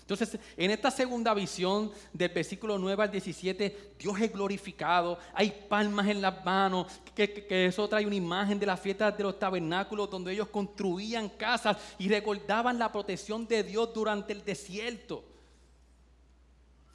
Entonces, 0.10 0.40
en 0.58 0.72
esta 0.72 0.90
segunda 0.90 1.36
visión 1.36 1.92
del 2.12 2.30
versículo 2.30 2.80
9 2.80 3.04
al 3.04 3.12
17, 3.12 3.94
Dios 4.00 4.20
es 4.20 4.34
glorificado, 4.34 5.20
hay 5.36 5.52
palmas 5.70 6.08
en 6.08 6.20
las 6.20 6.44
manos, 6.44 6.88
que, 7.14 7.46
eso 7.68 7.88
trae 7.88 8.08
una 8.08 8.16
imagen 8.16 8.58
de 8.58 8.66
las 8.66 8.80
fiestas 8.80 9.16
de 9.16 9.24
los 9.24 9.38
tabernáculos 9.38 10.10
donde 10.10 10.34
ellos 10.34 10.48
construían 10.48 11.30
casas 11.30 11.78
y 12.00 12.10
recordaban 12.10 12.80
la 12.80 12.92
protección 12.92 13.48
de 13.48 13.62
Dios 13.62 13.94
durante 13.94 14.34
el 14.34 14.44
desierto. 14.44 15.24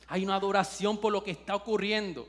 Hay 0.08 0.24
una 0.24 0.34
adoración 0.34 0.98
por 0.98 1.12
lo 1.12 1.22
que 1.22 1.30
está 1.30 1.54
ocurriendo. 1.54 2.26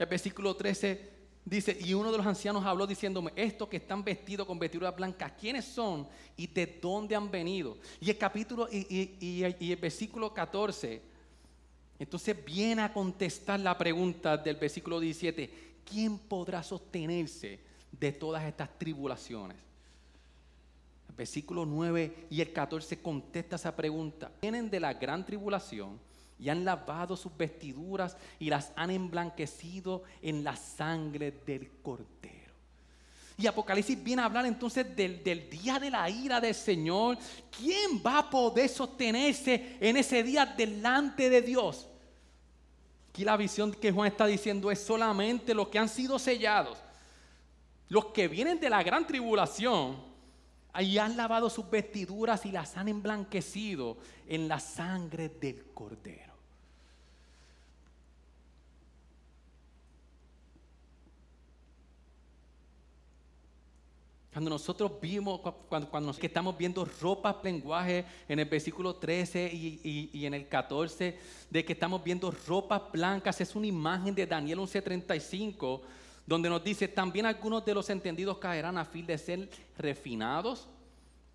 El 0.00 0.06
versículo 0.06 0.56
13 0.56 1.15
Dice, 1.46 1.78
y 1.80 1.94
uno 1.94 2.10
de 2.10 2.18
los 2.18 2.26
ancianos 2.26 2.66
habló 2.66 2.88
diciéndome, 2.88 3.30
estos 3.36 3.68
que 3.68 3.76
están 3.76 4.02
vestidos 4.02 4.48
con 4.48 4.58
vestiduras 4.58 4.96
blancas, 4.96 5.32
¿quiénes 5.38 5.64
son 5.64 6.08
y 6.36 6.48
de 6.48 6.80
dónde 6.82 7.14
han 7.14 7.30
venido? 7.30 7.78
Y 8.00 8.10
el 8.10 8.18
capítulo 8.18 8.68
y, 8.68 9.44
el 9.44 9.76
versículo 9.76 10.34
14, 10.34 11.00
entonces 12.00 12.44
viene 12.44 12.82
a 12.82 12.92
contestar 12.92 13.60
la 13.60 13.78
pregunta 13.78 14.36
del 14.36 14.56
versículo 14.56 14.98
17, 14.98 15.82
¿quién 15.88 16.18
podrá 16.18 16.64
sostenerse 16.64 17.60
de 17.92 18.10
todas 18.10 18.42
estas 18.42 18.76
tribulaciones? 18.76 19.56
El 21.08 21.14
versículo 21.14 21.64
9 21.64 22.26
y 22.28 22.40
el 22.40 22.52
14 22.52 23.00
contesta 23.00 23.54
esa 23.54 23.76
pregunta. 23.76 24.32
Vienen 24.42 24.68
de 24.68 24.80
la 24.80 24.94
gran 24.94 25.24
tribulación 25.24 26.05
y 26.38 26.48
han 26.48 26.64
lavado 26.64 27.16
sus 27.16 27.36
vestiduras 27.36 28.16
y 28.38 28.50
las 28.50 28.72
han 28.76 28.90
emblanquecido 28.90 30.02
en 30.20 30.44
la 30.44 30.56
sangre 30.56 31.32
del 31.46 31.70
cordero. 31.82 32.36
Y 33.38 33.46
Apocalipsis 33.46 34.02
viene 34.02 34.22
a 34.22 34.26
hablar 34.26 34.46
entonces 34.46 34.96
del, 34.96 35.22
día 35.50 35.78
de 35.78 35.90
la 35.90 36.08
ira 36.08 36.40
del 36.40 36.54
Señor. 36.54 37.18
¿Quién 37.56 38.02
va 38.04 38.18
a 38.18 38.30
poder 38.30 38.68
sostenerse 38.68 39.76
en 39.78 39.96
ese 39.98 40.22
día 40.22 40.46
delante 40.46 41.28
de 41.28 41.42
Dios? 41.42 41.86
Aquí 43.10 43.24
la 43.24 43.36
visión 43.36 43.72
que 43.72 43.92
Juan 43.92 44.10
está 44.10 44.26
diciendo 44.26 44.70
es 44.70 44.80
solamente 44.80 45.52
los 45.52 45.68
que 45.68 45.78
han 45.78 45.88
sido 45.88 46.18
sellados. 46.18 46.78
Los 47.88 48.06
que 48.06 48.26
vienen 48.26 48.58
de 48.58 48.70
la 48.70 48.82
gran 48.82 49.06
tribulación, 49.06 49.96
ahí 50.76 50.98
han 50.98 51.16
lavado 51.16 51.48
sus 51.48 51.70
vestiduras 51.70 52.44
y 52.44 52.52
las 52.52 52.76
han 52.76 52.88
emblanquecido 52.88 53.96
en 54.28 54.46
la 54.46 54.60
sangre 54.60 55.30
del 55.30 55.64
cordero. 55.72 56.34
Cuando 64.34 64.50
nosotros 64.50 64.92
vimos, 65.00 65.40
cuando, 65.70 65.88
cuando 65.88 66.12
que 66.12 66.26
estamos 66.26 66.58
viendo 66.58 66.84
ropas, 67.00 67.36
lenguaje 67.42 68.04
en 68.28 68.38
el 68.38 68.44
versículo 68.44 68.96
13 68.96 69.50
y, 69.50 70.10
y, 70.12 70.26
en 70.26 70.34
el 70.34 70.46
14, 70.46 71.18
de 71.48 71.64
que 71.64 71.72
estamos 71.72 72.04
viendo 72.04 72.30
ropas 72.46 72.82
blancas, 72.92 73.40
es 73.40 73.56
una 73.56 73.66
imagen 73.66 74.14
de 74.14 74.26
Daniel 74.26 74.58
11:35, 74.58 75.80
donde 76.26 76.50
nos 76.50 76.62
dice, 76.64 76.88
también 76.88 77.26
algunos 77.26 77.64
de 77.64 77.74
los 77.74 77.88
entendidos 77.88 78.38
caerán 78.38 78.78
a 78.78 78.84
fin 78.84 79.06
de 79.06 79.16
ser 79.16 79.48
refinados, 79.78 80.68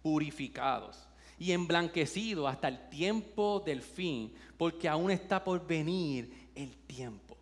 purificados 0.02 1.08
y 1.40 1.54
emblanquecidos 1.54 2.48
hasta 2.48 2.68
el 2.68 2.90
tiempo 2.90 3.64
del 3.66 3.82
fin, 3.82 4.34
porque 4.58 4.88
aún 4.88 5.10
está 5.10 5.44
por 5.44 5.66
venir 5.66 6.50
el 6.54 6.76
tiempo. 6.86 7.38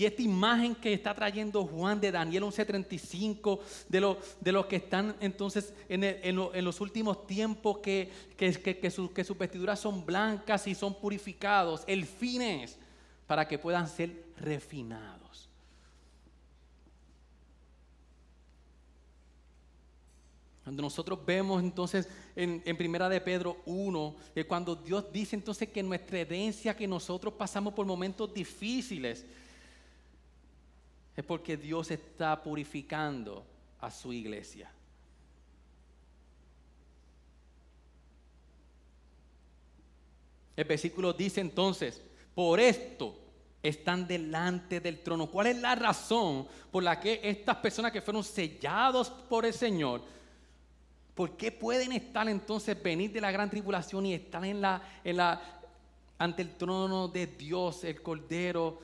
Y 0.00 0.06
esta 0.06 0.22
imagen 0.22 0.74
que 0.74 0.94
está 0.94 1.14
trayendo 1.14 1.66
Juan 1.66 2.00
de 2.00 2.10
Daniel 2.10 2.44
11:35, 2.44 3.60
de, 3.86 4.00
lo, 4.00 4.18
de 4.40 4.50
los 4.50 4.64
que 4.64 4.76
están 4.76 5.14
entonces 5.20 5.74
en, 5.90 6.64
los 6.64 6.80
últimos 6.80 7.26
tiempos, 7.26 7.80
que, 7.80 8.10
que, 8.38 8.90
sus 8.90 9.36
vestiduras 9.36 9.78
son 9.78 10.06
blancas 10.06 10.66
y 10.66 10.74
son 10.74 10.94
purificados, 10.94 11.82
el 11.86 12.06
fin 12.06 12.40
es 12.40 12.78
para 13.26 13.46
que 13.46 13.58
puedan 13.58 13.86
ser 13.86 14.24
refinados. 14.38 15.19
Cuando 20.64 20.82
nosotros 20.82 21.18
vemos 21.24 21.62
entonces 21.62 22.08
en, 22.36 22.62
Primera 22.76 23.08
de 23.08 23.20
Pedro 23.20 23.58
1, 23.64 24.16
que 24.34 24.46
cuando 24.46 24.76
Dios 24.76 25.10
dice 25.12 25.36
entonces 25.36 25.68
que 25.68 25.82
nuestra 25.82 26.18
herencia, 26.18 26.76
que 26.76 26.86
nosotros 26.86 27.34
pasamos 27.34 27.72
por 27.72 27.86
momentos 27.86 28.32
difíciles, 28.32 29.24
es 31.16 31.24
porque 31.24 31.56
Dios 31.56 31.90
está 31.90 32.42
purificando 32.42 33.44
a 33.80 33.90
su 33.90 34.12
iglesia. 34.12 34.70
El 40.56 40.64
versículo 40.64 41.14
dice 41.14 41.40
entonces, 41.40 42.02
por 42.34 42.60
esto 42.60 43.16
están 43.62 44.06
delante 44.06 44.80
del 44.80 45.00
trono. 45.00 45.26
¿Cuál 45.26 45.48
es 45.48 45.56
la 45.56 45.74
razón 45.74 46.46
por 46.70 46.82
la 46.82 47.00
que 47.00 47.20
estas 47.22 47.56
personas 47.56 47.92
que 47.92 48.02
fueron 48.02 48.22
sellados 48.22 49.10
por 49.10 49.46
el 49.46 49.54
Señor, 49.54 50.02
por 51.20 51.36
qué 51.36 51.52
pueden 51.52 51.92
estar 51.92 52.26
entonces, 52.30 52.82
venir 52.82 53.12
de 53.12 53.20
la 53.20 53.30
gran 53.30 53.50
tribulación 53.50 54.06
y 54.06 54.14
estar 54.14 54.42
en 54.42 54.62
la, 54.62 54.80
en 55.04 55.18
la, 55.18 55.60
ante 56.16 56.40
el 56.40 56.56
trono 56.56 57.08
de 57.08 57.26
Dios, 57.26 57.84
el 57.84 58.00
Cordero 58.00 58.80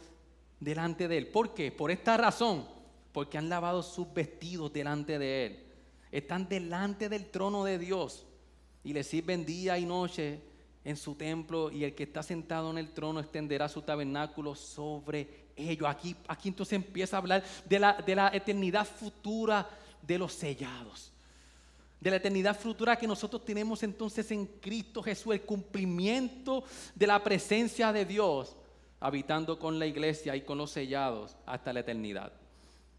delante 0.61 1.09
de 1.09 1.16
Él. 1.16 1.29
¿Por 1.29 1.55
qué? 1.55 1.72
Por 1.72 1.90
esta 1.90 2.18
razón, 2.18 2.68
porque 3.12 3.38
han 3.38 3.49
lavado 3.49 3.83
sus 3.83 4.12
vestidos 4.12 4.70
delante 4.70 5.18
de 5.18 5.46
Él. 5.46 5.64
Están 6.12 6.46
delante 6.46 7.09
del 7.09 7.31
trono 7.31 7.64
de 7.64 7.79
Dios 7.79 8.27
y 8.85 8.92
le 8.92 9.03
sirven 9.03 9.46
día 9.46 9.79
y 9.79 9.87
noche 9.87 10.42
en 10.85 10.99
su 10.99 11.14
templo 11.14 11.70
y 11.70 11.85
el 11.85 11.94
que 11.94 12.03
está 12.03 12.22
sentado 12.22 12.70
en 12.70 12.77
el 12.77 12.92
trono 12.92 13.20
extenderá 13.20 13.66
su 13.66 13.81
tabernáculo 13.81 14.55
sobre 14.55 15.46
ellos. 15.57 15.88
Aquí, 15.88 16.14
aquí 16.29 16.51
entonces 16.51 16.75
empieza 16.75 17.16
a 17.16 17.20
hablar 17.20 17.42
de 17.64 17.79
la, 17.79 17.94
de 17.94 18.14
la 18.14 18.29
eternidad 18.29 18.87
futura 18.87 19.66
de 20.03 20.18
los 20.18 20.35
sellados. 20.35 21.14
De 22.00 22.11
la 22.11 22.16
eternidad 22.16 22.59
futura 22.59 22.96
que 22.96 23.06
nosotros 23.06 23.44
tenemos 23.44 23.82
entonces 23.82 24.30
en 24.30 24.46
Cristo 24.46 25.02
Jesús, 25.02 25.35
el 25.35 25.42
cumplimiento 25.42 26.64
de 26.94 27.06
la 27.06 27.22
presencia 27.22 27.92
de 27.92 28.04
Dios 28.04 28.56
habitando 29.00 29.59
con 29.59 29.78
la 29.78 29.87
iglesia 29.87 30.37
y 30.37 30.42
con 30.42 30.59
los 30.59 30.70
sellados 30.70 31.37
hasta 31.46 31.72
la 31.72 31.80
eternidad. 31.80 32.32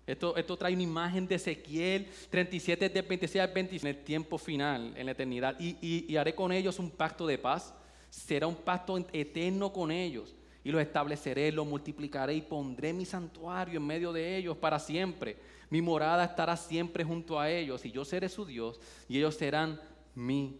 Esto, 0.05 0.37
esto 0.37 0.55
trae 0.55 0.73
una 0.73 0.83
imagen 0.83 1.27
de 1.27 1.35
Ezequiel 1.35 2.07
37, 2.29 2.89
de 2.89 3.01
26 3.01 3.41
al 3.41 3.53
26, 3.53 3.83
en 3.83 3.89
el 3.89 4.03
tiempo 4.03 4.37
final, 4.37 4.93
en 4.95 5.05
la 5.05 5.11
eternidad. 5.11 5.59
Y, 5.59 6.05
y 6.07 6.15
haré 6.15 6.33
con 6.33 6.53
ellos 6.53 6.79
un 6.79 6.89
pacto 6.89 7.27
de 7.27 7.37
paz. 7.37 7.73
Será 8.09 8.47
un 8.47 8.55
pacto 8.55 8.97
eterno 9.11 9.73
con 9.73 9.91
ellos. 9.91 10.33
Y 10.63 10.71
los 10.71 10.81
estableceré, 10.81 11.51
los 11.51 11.67
multiplicaré 11.67 12.35
y 12.35 12.41
pondré 12.41 12.93
mi 12.93 13.05
santuario 13.05 13.79
en 13.79 13.85
medio 13.85 14.13
de 14.13 14.37
ellos 14.37 14.55
para 14.55 14.79
siempre. 14.79 15.35
Mi 15.69 15.81
morada 15.81 16.23
estará 16.23 16.55
siempre 16.55 17.03
junto 17.03 17.39
a 17.39 17.49
ellos 17.49 17.83
y 17.85 17.91
yo 17.91 18.05
seré 18.05 18.29
su 18.29 18.45
Dios 18.45 18.79
y 19.09 19.17
ellos 19.17 19.35
serán 19.35 19.79
mi 20.15 20.57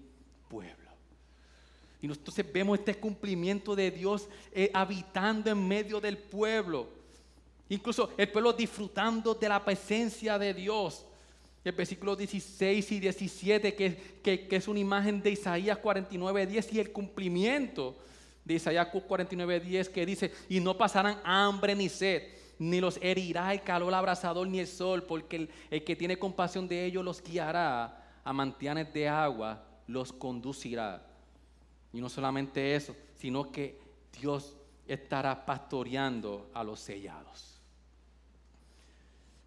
pueblo. 0.49 0.87
Y 2.01 2.07
entonces 2.07 2.45
vemos 2.51 2.77
este 2.77 2.95
cumplimiento 2.95 3.75
de 3.75 3.89
Dios 3.89 4.27
eh, 4.51 4.69
habitando 4.73 5.49
en 5.49 5.67
medio 5.67 5.99
del 5.99 6.17
pueblo. 6.17 6.89
Incluso 7.69 8.11
el 8.17 8.29
pueblo 8.29 8.53
disfrutando 8.53 9.33
de 9.33 9.49
la 9.49 9.63
presencia 9.63 10.37
de 10.37 10.53
Dios. 10.53 11.05
El 11.63 11.73
versículo 11.73 12.15
16 12.15 12.91
y 12.91 12.99
17, 12.99 13.75
que, 13.75 14.19
que, 14.21 14.55
es 14.55 14.67
una 14.67 14.79
imagen 14.79 15.21
de 15.21 15.31
Isaías 15.31 15.77
49, 15.79 16.47
10 16.47 16.73
y 16.73 16.79
el 16.79 16.91
cumplimiento 16.91 17.97
de 18.45 18.53
Isaías 18.53 18.87
49, 18.87 19.59
10 19.59 19.89
que 19.89 20.05
dice, 20.05 20.31
y 20.47 20.61
no 20.61 20.77
pasarán 20.77 21.19
hambre 21.25 21.75
ni 21.75 21.89
sed, 21.89 22.23
ni 22.59 22.79
los 22.79 22.97
herirá 23.01 23.53
el 23.53 23.61
calor 23.61 23.93
abrasador 23.93 24.47
ni 24.47 24.59
el 24.59 24.67
sol, 24.67 25.03
porque 25.03 25.49
el, 25.69 25.83
que 25.83 25.95
tiene 25.95 26.17
compasión 26.17 26.67
de 26.67 26.85
ellos 26.85 27.03
los 27.03 27.21
guiará 27.23 28.19
a 28.23 28.33
mantianes 28.33 28.91
de 28.93 29.07
agua, 29.07 29.63
los 29.87 30.11
conducirá. 30.11 31.05
Y 31.93 32.01
no 32.01 32.09
solamente 32.09 32.75
eso, 32.75 32.95
sino 33.15 33.51
que 33.51 33.79
Dios 34.19 34.55
estará 34.87 35.45
pastoreando 35.45 36.49
a 36.53 36.63
los 36.63 36.79
sellados. 36.79 37.61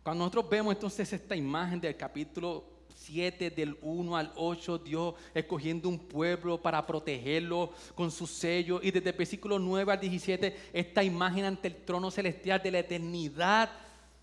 Cuando 0.03 0.25
nosotros 0.25 0.49
vemos 0.49 0.75
entonces 0.75 1.13
esta 1.13 1.37
imagen 1.37 1.81
del 1.81 1.97
capítulo 1.97 2.65
7 3.01 3.51
del 3.51 3.79
1 3.81 4.17
al 4.17 4.33
8, 4.37 4.79
Dios 4.79 5.15
escogiendo 5.35 5.89
un 5.89 5.99
pueblo 5.99 6.61
para 6.61 6.87
protegerlo 6.87 7.73
con 7.95 8.11
su 8.11 8.27
sello. 8.27 8.81
Y 8.83 8.91
desde 8.91 9.11
el 9.11 9.17
versículo 9.17 9.59
9 9.59 9.93
al 9.93 10.01
17, 10.01 10.57
esta 10.73 11.03
imagen 11.03 11.47
ante 11.47 11.69
el 11.69 11.77
trono 11.85 12.11
celestial 12.11 12.63
de 12.63 12.71
la 12.71 12.81
eternidad 12.81 13.71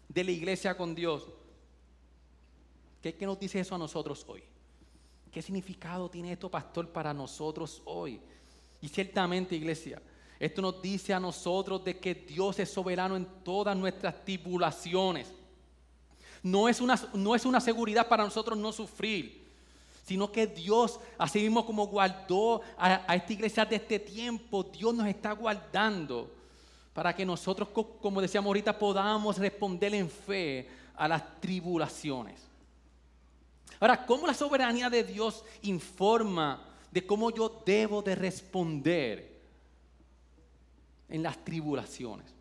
de 0.07 0.23
la 0.23 0.31
iglesia 0.31 0.77
con 0.77 0.93
Dios. 0.93 1.27
¿Qué, 3.01 3.15
qué 3.15 3.25
nos 3.25 3.39
dice 3.39 3.59
eso 3.59 3.75
a 3.75 3.79
nosotros 3.79 4.23
hoy? 4.27 4.43
¿Qué 5.31 5.41
significado 5.41 6.09
tiene 6.09 6.33
esto, 6.33 6.49
pastor, 6.49 6.89
para 6.89 7.13
nosotros 7.13 7.81
hoy? 7.85 8.21
Y 8.79 8.87
ciertamente, 8.87 9.55
iglesia, 9.55 10.01
esto 10.39 10.61
nos 10.61 10.81
dice 10.81 11.13
a 11.13 11.19
nosotros 11.19 11.83
de 11.83 11.97
que 11.97 12.13
Dios 12.13 12.59
es 12.59 12.69
soberano 12.69 13.15
en 13.15 13.25
todas 13.43 13.75
nuestras 13.75 14.23
tribulaciones. 14.23 15.33
No 16.47 16.69
es 16.69 16.79
una, 16.79 16.99
no 17.13 17.35
es 17.35 17.45
una 17.45 17.59
seguridad 17.59 18.07
para 18.07 18.23
nosotros 18.23 18.57
no 18.57 18.71
sufrir, 18.71 19.45
sino 20.05 20.31
que 20.31 20.47
Dios, 20.47 20.99
así 21.17 21.39
mismo 21.39 21.65
como 21.65 21.87
guardó 21.87 22.61
a, 22.77 23.01
a 23.11 23.15
esta 23.15 23.33
iglesia 23.33 23.65
de 23.65 23.75
este 23.75 23.99
tiempo, 23.99 24.63
Dios 24.63 24.93
nos 24.93 25.07
está 25.07 25.33
guardando 25.33 26.31
para 26.93 27.13
que 27.13 27.25
nosotros, 27.25 27.67
como 28.01 28.21
decíamos 28.21 28.47
ahorita, 28.47 28.79
podamos 28.79 29.37
responder 29.37 29.93
en 29.93 30.09
fe 30.09 30.69
a 30.95 31.07
las 31.07 31.39
tribulaciones. 31.41 32.41
Ahora, 33.79 34.05
¿cómo 34.05 34.25
la 34.25 34.33
soberanía 34.33 34.89
de 34.89 35.03
Dios 35.03 35.43
informa 35.63 36.65
de 36.89 37.05
cómo 37.05 37.29
yo 37.29 37.61
debo 37.65 38.01
de 38.01 38.15
responder 38.15 39.41
en 41.09 41.21
las 41.21 41.43
tribulaciones? 41.43 42.33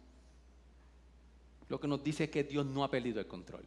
Lo 1.69 1.81
que 1.81 1.88
nos 1.88 2.03
dice 2.03 2.25
es 2.25 2.31
que 2.31 2.45
Dios 2.45 2.64
no 2.64 2.85
ha 2.85 2.90
perdido 2.90 3.19
el 3.19 3.27
control. 3.27 3.64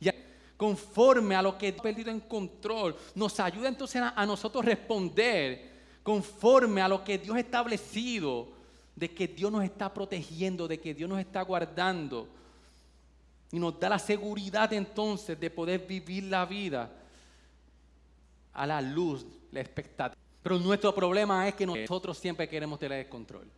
Y 0.00 0.10
conforme 0.56 1.34
a 1.34 1.42
lo 1.42 1.56
que 1.56 1.68
ha 1.68 1.82
perdido 1.82 2.10
en 2.10 2.20
control, 2.20 2.96
nos 3.14 3.38
ayuda 3.40 3.68
entonces 3.68 4.00
a, 4.00 4.10
a 4.10 4.26
nosotros 4.26 4.64
responder 4.64 5.72
conforme 6.02 6.82
a 6.82 6.88
lo 6.88 7.02
que 7.02 7.18
Dios 7.18 7.36
ha 7.36 7.40
establecido, 7.40 8.52
de 8.94 9.12
que 9.12 9.26
Dios 9.26 9.50
nos 9.50 9.64
está 9.64 9.92
protegiendo, 9.92 10.68
de 10.68 10.78
que 10.78 10.94
Dios 10.94 11.08
nos 11.08 11.18
está 11.18 11.42
guardando 11.42 12.28
y 13.50 13.58
nos 13.58 13.78
da 13.78 13.88
la 13.88 13.98
seguridad 13.98 14.72
entonces 14.72 15.38
de 15.38 15.50
poder 15.50 15.86
vivir 15.86 16.24
la 16.24 16.44
vida 16.44 16.90
a 18.52 18.66
la 18.66 18.80
luz, 18.80 19.24
la 19.52 19.60
expectativa. 19.60 20.20
Pero 20.42 20.58
nuestro 20.58 20.94
problema 20.94 21.46
es 21.48 21.54
que 21.54 21.66
nosotros 21.66 22.18
siempre 22.18 22.48
queremos 22.48 22.78
tener 22.78 23.00
el 23.00 23.08
control. 23.08 23.48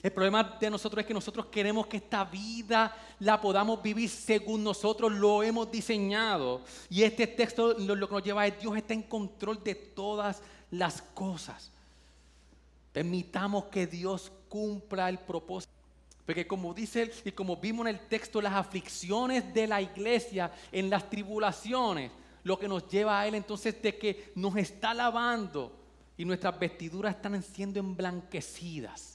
El 0.00 0.12
problema 0.12 0.56
de 0.60 0.70
nosotros 0.70 1.00
es 1.00 1.06
que 1.06 1.14
nosotros 1.14 1.46
queremos 1.46 1.86
que 1.86 1.98
esta 1.98 2.24
vida 2.24 2.96
la 3.20 3.40
podamos 3.40 3.82
vivir 3.82 4.08
según 4.08 4.64
nosotros 4.64 5.12
lo 5.12 5.42
hemos 5.42 5.70
diseñado. 5.70 6.62
Y 6.88 7.02
este 7.02 7.26
texto 7.26 7.74
lo, 7.78 8.08
que 8.08 8.14
nos 8.14 8.24
lleva 8.24 8.46
es 8.46 8.60
Dios 8.60 8.76
está 8.76 8.94
en 8.94 9.02
control 9.02 9.62
de 9.62 9.74
todas 9.74 10.42
las 10.70 11.02
cosas. 11.02 11.70
Permitamos 12.92 13.64
que 13.64 13.86
Dios 13.86 14.32
cumpla 14.48 15.08
el 15.08 15.18
propósito. 15.18 15.72
Porque 16.26 16.46
como 16.46 16.72
dice 16.72 17.12
y 17.24 17.32
como 17.32 17.56
vimos 17.56 17.86
en 17.86 17.94
el 17.94 18.00
texto, 18.08 18.40
las 18.40 18.54
aflicciones 18.54 19.52
de 19.52 19.66
la 19.66 19.80
iglesia 19.80 20.52
en 20.70 20.88
las 20.88 21.08
tribulaciones, 21.10 22.10
lo 22.44 22.58
que 22.58 22.68
nos 22.68 22.88
lleva 22.88 23.20
a 23.20 23.26
Él 23.26 23.34
entonces 23.34 23.80
de 23.82 23.96
que 23.98 24.32
nos 24.34 24.56
está 24.56 24.94
lavando 24.94 25.72
y 26.16 26.24
nuestras 26.24 26.58
vestiduras 26.58 27.14
están 27.16 27.42
siendo 27.42 27.80
emblanquecidas. 27.80 29.11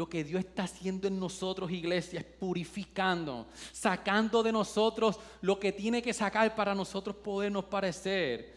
Lo 0.00 0.08
que 0.08 0.24
Dios 0.24 0.40
está 0.40 0.62
haciendo 0.62 1.08
en 1.08 1.20
nosotros, 1.20 1.70
iglesia, 1.70 2.20
es 2.20 2.24
purificándonos, 2.24 3.48
sacando 3.70 4.42
de 4.42 4.50
nosotros 4.50 5.20
lo 5.42 5.60
que 5.60 5.72
tiene 5.72 6.00
que 6.00 6.14
sacar 6.14 6.54
para 6.56 6.74
nosotros 6.74 7.16
podernos 7.16 7.66
parecer 7.66 8.50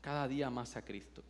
cada 0.00 0.28
día 0.28 0.48
más 0.48 0.76
a 0.76 0.82
Cristo. 0.82 1.24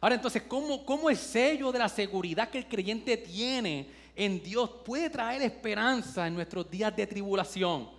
Ahora 0.00 0.14
entonces, 0.14 0.44
¿cómo, 0.44 0.86
cómo 0.86 1.10
el 1.10 1.16
sello 1.16 1.72
de 1.72 1.80
la 1.80 1.88
seguridad 1.88 2.48
que 2.50 2.58
el 2.58 2.68
creyente 2.68 3.16
tiene 3.16 3.88
en 4.14 4.40
Dios 4.40 4.70
puede 4.84 5.10
traer 5.10 5.42
esperanza 5.42 6.28
en 6.28 6.34
nuestros 6.34 6.70
días 6.70 6.94
de 6.94 7.08
tribulación. 7.08 7.90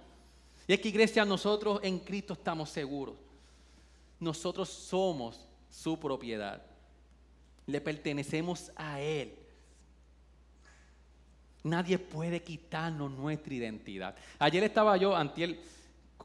Y 0.66 0.72
es 0.72 0.80
que 0.80 0.88
iglesia, 0.88 1.26
nosotros 1.26 1.82
en 1.84 2.00
Cristo 2.00 2.36
estamos 2.36 2.70
seguros. 2.70 3.16
Nosotros 4.18 4.70
somos 4.70 5.46
su 5.70 6.00
propiedad. 6.00 6.62
Le 7.66 7.82
pertenecemos 7.82 8.72
a 8.78 9.02
Él. 9.02 9.41
Nadie 11.64 12.00
puede 12.00 12.42
quitarnos 12.42 13.12
nuestra 13.12 13.54
identidad. 13.54 14.16
Ayer 14.40 14.64
estaba 14.64 14.98
yo, 14.98 15.16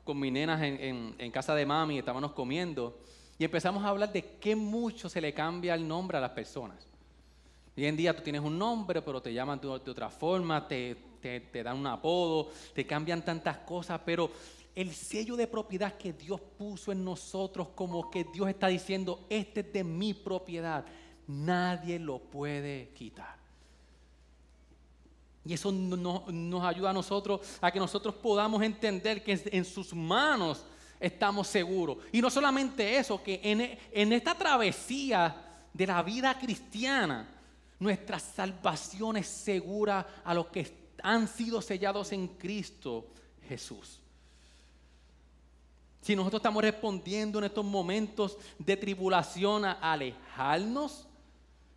con 0.05 0.19
mis 0.19 0.33
nenas 0.33 0.63
en, 0.63 1.15
en 1.19 1.31
casa 1.31 1.55
de 1.55 1.67
mami, 1.67 1.99
estábamos 1.99 2.33
comiendo 2.33 2.99
y 3.39 3.45
empezamos 3.45 3.85
a 3.85 3.89
hablar 3.89 4.13
de 4.13 4.23
qué 4.41 4.57
mucho 4.57 5.09
se 5.09 5.21
le 5.21 5.35
cambia 5.35 5.75
el 5.75 5.87
nombre 5.87 6.17
a 6.17 6.21
las 6.21 6.31
personas. 6.31 6.87
Hoy 7.77 7.85
en 7.85 7.97
día 7.97 8.17
tú 8.17 8.23
tienes 8.23 8.41
un 8.41 8.59
nombre, 8.59 9.03
pero 9.03 9.21
te 9.21 9.33
llaman 9.35 9.61
de, 9.61 9.69
otra 9.69 10.09
forma, 10.09 10.67
te, 10.67 10.97
te, 11.21 11.63
dan 11.63 11.77
un 11.77 11.87
apodo, 11.87 12.51
te 12.75 12.87
cambian 12.87 13.23
tantas 13.23 13.59
cosas, 13.59 14.01
pero 14.05 14.31
el 14.75 14.95
sello 14.95 15.37
de 15.37 15.47
propiedad 15.47 15.95
que 15.95 16.15
Dios 16.15 16.41
puso 16.41 16.91
en 16.91 17.05
nosotros, 17.05 17.69
como 17.75 18.11
que 18.11 18.25
Dios 18.25 18.49
está 18.49 18.69
diciendo, 18.69 19.27
este 19.29 19.61
es 19.61 19.73
de 19.75 19.85
mi 19.85 20.15
propiedad, 20.15 20.87
nadie 21.27 21.99
lo 21.99 22.19
puede 22.19 22.93
quitar. 22.95 23.36
Y 25.47 25.55
eso 25.55 25.71
nos 25.71 26.65
ayuda 26.65 26.91
a 26.91 26.93
nosotros 26.93 27.41
a 27.61 27.71
que 27.71 27.79
nosotros 27.79 28.17
podamos 28.17 28.61
entender 28.63 29.23
que 29.23 29.41
en 29.53 29.65
sus 29.65 29.95
manos 29.95 30.65
estamos 30.99 31.47
seguros. 31.47 31.99
Y 32.11 32.21
no 32.21 32.31
solamente 32.31 32.97
eso, 32.97 33.23
que 33.23 33.41
en, 33.45 33.79
en 33.93 34.13
esta 34.13 34.35
travesía 34.35 35.61
de 35.73 35.87
la 35.87 36.03
vida 36.03 36.37
cristiana, 36.37 37.29
nuestra 37.79 38.19
salvación 38.19 39.19
es 39.19 39.29
segura 39.29 40.23
a 40.25 40.35
los 40.35 40.47
que 40.47 40.91
han 41.01 41.29
sido 41.29 41.63
sellados 41.63 42.11
en 42.11 42.27
Cristo 42.27 43.07
Jesús. 43.49 44.01
Si 46.01 46.17
nosotros 46.17 46.41
estamos 46.41 46.63
respondiendo 46.63 47.39
en 47.39 47.45
estos 47.45 47.65
momentos 47.65 48.37
de 48.59 48.77
tribulación 48.77 49.65
a 49.65 49.93
alejarnos, 49.93 51.07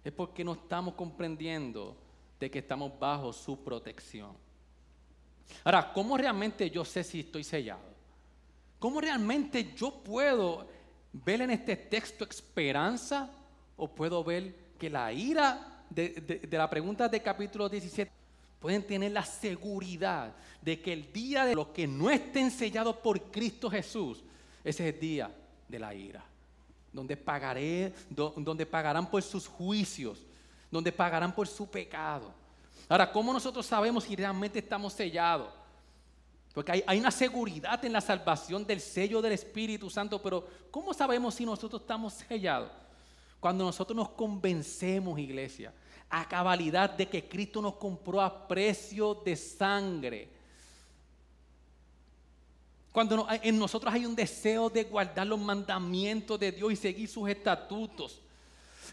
es 0.03 0.13
porque 0.13 0.43
no 0.43 0.53
estamos 0.53 0.95
comprendiendo 0.95 1.95
de 2.39 2.49
que 2.49 2.59
estamos 2.59 2.97
bajo 2.97 3.33
su 3.33 3.63
protección. 3.63 4.31
Ahora, 5.63 5.91
¿cómo 5.93 6.17
realmente 6.17 6.69
yo 6.69 6.85
sé 6.85 7.03
si 7.03 7.21
estoy 7.21 7.43
sellado? 7.43 7.81
¿Cómo 8.79 9.01
realmente 9.01 9.73
yo 9.75 9.91
puedo 9.91 10.67
ver 11.11 11.41
en 11.41 11.51
este 11.51 11.75
texto 11.75 12.23
esperanza 12.23 13.29
o 13.75 13.87
puedo 13.87 14.23
ver 14.23 14.55
que 14.77 14.89
la 14.89 15.11
ira 15.11 15.83
de, 15.89 16.47
la 16.51 16.69
pregunta 16.69 17.09
de 17.09 17.21
capítulo 17.21 17.67
17, 17.67 18.11
pueden 18.59 18.85
tener 18.85 19.11
la 19.11 19.25
seguridad 19.25 20.33
de 20.61 20.79
que 20.81 20.93
el 20.93 21.11
día 21.11 21.45
de 21.45 21.55
los 21.55 21.67
que 21.67 21.87
no 21.87 22.09
estén 22.09 22.51
sellados 22.51 22.97
por 22.97 23.31
Cristo 23.31 23.69
Jesús, 23.69 24.23
ese 24.63 24.87
es 24.87 24.93
el 24.93 24.99
día 24.99 25.35
de 25.67 25.79
la 25.79 25.93
ira, 25.93 26.23
donde 26.93 27.17
pagaré, 27.17 27.93
donde 28.09 28.65
pagarán 28.65 29.09
por 29.09 29.23
sus 29.23 29.47
juicios, 29.47 30.25
donde 30.71 30.91
pagarán 30.91 31.33
por 31.33 31.47
su 31.47 31.69
pecado. 31.69 32.33
Ahora, 32.87 33.11
¿cómo 33.11 33.31
nosotros 33.31 33.65
sabemos 33.65 34.03
si 34.03 34.15
realmente 34.15 34.59
estamos 34.59 34.93
sellados? 34.93 35.53
Porque 36.53 36.83
hay, 36.85 36.99
una 36.99 37.11
seguridad 37.11 37.83
en 37.85 37.93
la 37.93 38.01
salvación 38.01 38.65
del 38.65 38.81
sello 38.81 39.21
del 39.21 39.33
Espíritu 39.33 39.89
Santo, 39.89 40.21
pero 40.21 40.47
¿cómo 40.71 40.93
sabemos 40.93 41.35
si 41.35 41.45
nosotros 41.45 41.81
estamos 41.81 42.13
sellados? 42.13 42.71
Cuando 43.39 43.63
nosotros 43.63 43.95
nos 43.95 44.09
convencemos, 44.09 45.19
iglesia, 45.19 45.73
a 46.09 46.27
cabalidad 46.27 46.89
de 46.89 47.07
que 47.07 47.29
Cristo 47.29 47.61
nos 47.61 47.75
compró 47.75 48.19
a 48.19 48.47
precio 48.47 49.13
de 49.23 49.35
sangre. 49.35 50.29
Cuando 52.91 53.27
en 53.29 53.59
nosotros 53.59 53.93
hay 53.93 54.05
un 54.05 54.15
deseo 54.15 54.69
de 54.69 54.83
guardar 54.83 55.27
los 55.27 55.39
mandamientos 55.39 56.39
de 56.39 56.51
Dios 56.51 56.73
y 56.73 56.75
seguir 56.75 57.07
sus 57.07 57.29
estatutos. 57.29 58.19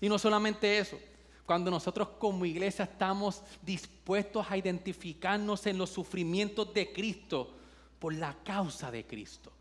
Y 0.00 0.08
no 0.08 0.18
solamente 0.18 0.78
eso, 0.78 0.98
cuando 1.46 1.70
nosotros 1.70 2.08
como 2.18 2.44
iglesia 2.44 2.84
estamos 2.84 3.42
dispuestos 3.62 4.44
a 4.50 4.56
identificarnos 4.56 5.64
en 5.66 5.78
los 5.78 5.90
sufrimientos 5.90 6.74
de 6.74 6.92
Cristo 6.92 7.54
por 8.00 8.12
la 8.12 8.34
causa 8.44 8.90
de 8.90 9.06
Cristo. 9.06 9.52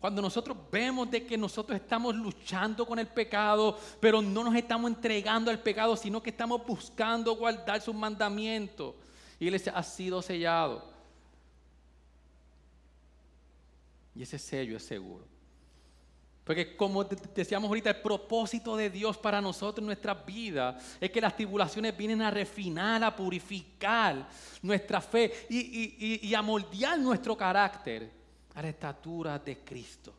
Cuando 0.00 0.20
nosotros 0.20 0.58
vemos 0.70 1.10
de 1.10 1.24
que 1.24 1.38
nosotros 1.38 1.80
estamos 1.80 2.14
luchando 2.14 2.84
con 2.84 2.98
el 2.98 3.06
pecado, 3.06 3.78
pero 4.00 4.20
no 4.20 4.44
nos 4.44 4.54
estamos 4.54 4.90
entregando 4.90 5.50
al 5.50 5.60
pecado, 5.60 5.96
sino 5.96 6.22
que 6.22 6.28
estamos 6.30 6.66
buscando 6.66 7.34
guardar 7.36 7.80
sus 7.80 7.94
mandamientos. 7.94 8.94
Él 9.40 9.62
ha 9.72 9.82
sido 9.82 10.20
sellado. 10.20 10.92
Y 14.14 14.22
ese 14.22 14.38
sello 14.38 14.76
es 14.76 14.84
seguro. 14.84 15.33
Porque 16.44 16.76
como 16.76 17.04
decíamos 17.04 17.68
ahorita, 17.68 17.90
el 17.90 18.02
propósito 18.02 18.76
de 18.76 18.90
Dios 18.90 19.16
para 19.16 19.40
nosotros 19.40 19.78
en 19.78 19.86
nuestra 19.86 20.12
vida 20.12 20.78
es 21.00 21.10
que 21.10 21.20
las 21.20 21.34
tribulaciones 21.34 21.96
vienen 21.96 22.20
a 22.20 22.30
refinar, 22.30 23.02
a 23.02 23.16
purificar 23.16 24.28
nuestra 24.60 25.00
fe 25.00 25.32
y, 25.48 26.20
y 26.28 26.34
a 26.34 26.42
moldear 26.42 26.98
nuestro 26.98 27.34
carácter 27.34 28.10
a 28.54 28.60
la 28.60 28.68
estatura 28.68 29.38
de 29.38 29.58
Cristo. 29.58 30.14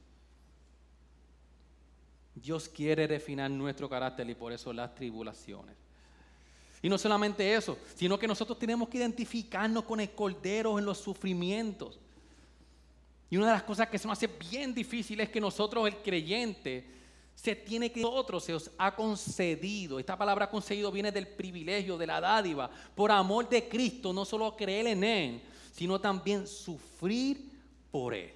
Dios 2.33 2.67
quiere 2.67 3.07
refinar 3.07 3.49
nuestro 3.51 3.88
carácter 3.88 4.29
y 4.29 4.35
por 4.35 4.51
eso 4.51 4.73
las 4.73 4.93
tribulaciones. 4.93 5.75
Y 6.81 6.89
no 6.89 6.97
solamente 6.97 7.53
eso, 7.53 7.77
sino 7.95 8.19
que 8.19 8.27
nosotros 8.27 8.59
tenemos 8.59 8.89
que 8.89 8.97
identificarnos 8.97 9.85
con 9.85 9.99
el 9.99 10.11
Cordero 10.11 10.77
en 10.77 10.85
los 10.85 10.97
sufrimientos. 10.97 11.99
Y 13.29 13.38
una 13.38 13.47
de 13.47 13.53
las 13.53 13.63
cosas 13.63 13.89
que 13.89 13.97
se 13.97 14.07
nos 14.07 14.17
hace 14.17 14.27
bien 14.27 14.73
difícil 14.73 15.19
es 15.19 15.29
que 15.29 15.41
nosotros, 15.41 15.88
el 15.88 15.97
creyente, 15.97 16.85
se 17.35 17.55
tiene 17.55 17.91
que 17.91 18.01
nosotros 18.01 18.43
se 18.43 18.53
os 18.53 18.71
ha 18.77 18.95
concedido. 18.95 19.99
Esta 19.99 20.17
palabra 20.17 20.49
concedido 20.49 20.91
viene 20.91 21.11
del 21.11 21.27
privilegio, 21.27 21.97
de 21.97 22.07
la 22.07 22.21
dádiva, 22.21 22.69
por 22.95 23.11
amor 23.11 23.49
de 23.49 23.67
Cristo, 23.67 24.13
no 24.13 24.23
solo 24.23 24.55
creer 24.55 24.88
en 24.88 25.03
Él, 25.03 25.41
sino 25.73 25.99
también 25.99 26.47
sufrir 26.47 27.51
por 27.91 28.13
Él. 28.13 28.31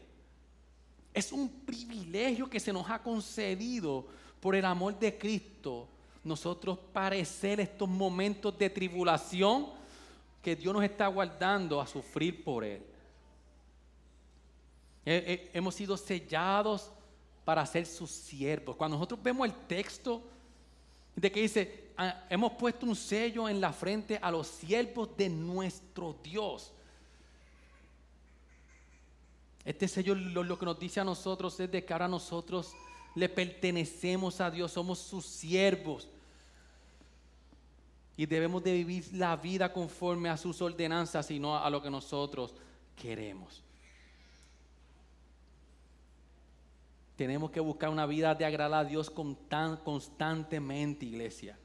Es 1.13 1.32
un 1.32 1.49
privilegio 1.49 2.49
que 2.49 2.60
se 2.60 2.73
nos 2.73 2.89
ha 2.89 3.02
concedido 3.02 4.08
por 4.39 4.56
el 4.56 4.65
amor 4.65 4.97
de 4.99 5.17
Cristo, 5.17 5.88
nosotros 6.23 6.78
parecer 6.93 7.60
estos 7.60 7.88
momentos 7.88 8.58
de 8.58 8.69
tribulación 8.69 9.67
que 10.41 10.56
Dios 10.56 10.73
nos 10.73 10.84
está 10.84 11.08
guardando 11.08 11.82
a 11.82 11.88
sufrir 11.88 12.43
por 12.43 12.63
Él. 12.63 12.84
Hemos 15.06 15.76
sido 15.76 15.98
sellados 15.98 16.92
para 17.46 17.66
ser 17.66 17.86
sus 17.86 18.12
siervos. 18.12 18.76
Cuando 18.76 18.98
nosotros 18.98 19.22
vemos 19.24 19.48
el 19.48 19.54
texto 19.66 20.22
de 21.16 21.32
que 21.32 21.42
dice, 21.42 21.92
ah, 21.98 22.26
hemos 22.30 22.54
puesto 22.54 22.86
un 22.86 22.96
sello 22.96 23.50
en 23.50 23.60
la 23.60 23.74
frente 23.74 24.20
a 24.22 24.32
los 24.32 24.48
siervos 24.48 25.16
de 25.18 25.30
nuestro 25.30 26.16
Dios. 26.24 26.72
Este 29.66 29.88
sello 29.88 30.16
lo, 30.16 30.58
que 30.58 30.66
nos 30.66 30.80
dice 30.80 31.00
a 31.00 31.04
nosotros 31.04 31.60
es 31.60 31.72
de 31.72 31.84
que 31.84 31.94
ahora 31.94 32.08
nosotros 32.08 32.74
le 33.16 33.28
pertenecemos 33.28 34.40
a 34.40 34.50
Dios, 34.50 34.72
somos 34.72 35.00
sus 35.00 35.26
siervos. 35.26 36.08
Y 38.16 38.26
debemos 38.26 38.64
de 38.64 38.74
vivir 38.74 39.08
la 39.14 39.36
vida 39.36 39.72
conforme 39.72 40.30
a 40.30 40.38
sus 40.38 40.62
ordenanzas 40.62 41.32
y 41.32 41.40
no 41.40 41.58
a 41.58 41.70
lo 41.70 41.82
que 41.82 41.90
nosotros 41.90 42.54
queremos. 42.96 43.64
Tenemos 47.20 47.52
que 47.52 47.60
buscar 47.60 47.90
una 47.90 48.06
vida 48.06 48.34
de 48.34 48.46
agradar 48.46 48.86
a 48.86 48.88
Dios 48.88 49.10
constantemente, 49.10 51.06
iglesia. 51.06 51.60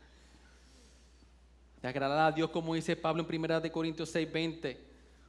De 1.81 1.87
agradar 1.87 2.27
a 2.27 2.35
Dios, 2.35 2.51
como 2.51 2.75
dice 2.75 2.97
Pablo 2.97 3.25
en 3.25 3.45
1 3.45 3.71
Corintios 3.71 4.11
6, 4.11 4.33
20. 4.33 4.81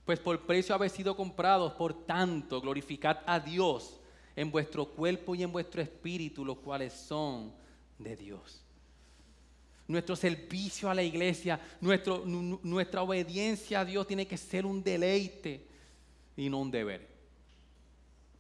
Pues 0.04 0.20
por 0.20 0.44
precio 0.48 0.74
habéis 0.74 0.94
sido 0.94 1.16
comprados, 1.16 1.74
por 1.74 2.08
tanto, 2.08 2.60
glorificad 2.60 3.20
a 3.28 3.40
Dios 3.40 4.00
en 4.36 4.50
vuestro 4.50 4.88
cuerpo 4.88 5.36
y 5.36 5.44
en 5.44 5.52
vuestro 5.52 5.80
espíritu, 5.80 6.44
los 6.44 6.58
cuales 6.58 6.92
son 6.92 7.54
de 8.00 8.16
Dios. 8.16 8.64
Nuestro 9.88 10.16
servicio 10.16 10.90
a 10.90 10.96
la 10.96 11.04
iglesia, 11.04 11.60
nuestro, 11.80 12.24
nuestra 12.26 13.04
obediencia 13.04 13.82
a 13.82 13.86
Dios 13.86 14.08
tiene 14.08 14.26
que 14.26 14.38
ser 14.38 14.66
un 14.66 14.84
deleite 14.84 15.68
y 16.36 16.50
no 16.50 16.62
un 16.62 16.72
deber. 16.72 17.15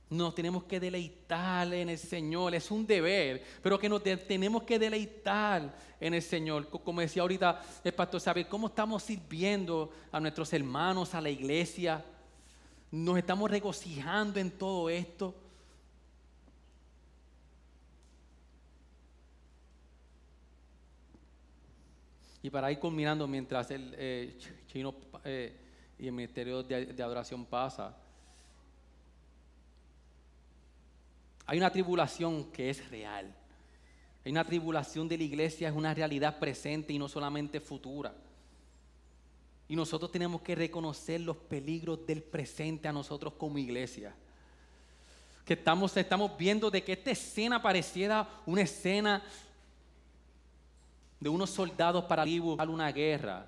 Nos 0.09 0.35
tenemos 0.35 0.65
que 0.65 0.79
deleitar 0.79 1.73
en 1.73 1.89
el 1.89 1.97
Señor, 1.97 2.53
es 2.53 2.69
un 2.69 2.85
deber, 2.85 3.43
pero 3.61 3.79
que 3.79 3.89
nos 3.89 4.03
tenemos 4.03 4.61
que 4.63 4.77
deleitar 4.77 5.75
en 5.99 6.13
el 6.13 6.21
Señor. 6.21 6.69
Como 6.69 7.01
decía 7.01 7.23
ahorita 7.23 7.63
el 7.83 7.93
pastor, 7.93 8.21
saber 8.21 8.47
cómo 8.47 8.67
estamos 8.67 9.01
sirviendo 9.01 9.91
a 10.11 10.19
nuestros 10.19 10.53
hermanos, 10.53 11.15
a 11.15 11.21
la 11.21 11.31
iglesia. 11.31 12.05
Nos 12.91 13.17
estamos 13.17 13.49
regocijando 13.49 14.39
en 14.39 14.51
todo 14.51 14.89
esto. 14.89 15.33
Y 22.43 22.49
para 22.51 22.71
ir 22.71 22.77
culminando, 22.77 23.25
mientras 23.25 23.71
el 23.71 23.95
eh, 23.97 24.37
chino 24.67 24.93
eh, 25.23 25.51
y 25.97 26.05
el 26.05 26.11
ministerio 26.11 26.61
de 26.61 27.01
adoración 27.01 27.43
pasa, 27.43 28.04
Hay 31.47 31.57
una 31.57 31.71
tribulación 31.71 32.45
que 32.51 32.69
es 32.69 32.89
real. 32.89 33.33
Hay 34.23 34.31
una 34.31 34.43
tribulación 34.43 35.07
de 35.07 35.17
la 35.17 35.23
iglesia, 35.23 35.69
es 35.69 35.75
una 35.75 35.93
realidad 35.93 36.39
presente 36.39 36.93
y 36.93 36.97
no 36.97 37.07
solamente 37.07 37.59
futura. 37.59 38.13
Y 39.67 39.75
nosotros 39.75 40.11
tenemos 40.11 40.41
que 40.41 40.55
reconocer 40.55 41.21
los 41.21 41.37
peligros 41.37 42.05
del 42.05 42.23
presente 42.23 42.87
a 42.87 42.93
nosotros 42.93 43.33
como 43.33 43.59
iglesia. 43.59 44.13
Que 45.45 45.53
estamos, 45.53 45.95
estamos 45.95 46.35
viendo 46.37 46.71
de 46.71 46.83
que 46.83 46.93
esta 46.93 47.11
escena 47.11 47.61
pareciera 47.61 48.27
una 48.47 48.61
escena 48.61 49.23
de 51.19 51.29
unos 51.29 51.51
soldados 51.51 52.05
para 52.05 52.23
una 52.23 52.91
guerra. 52.91 53.47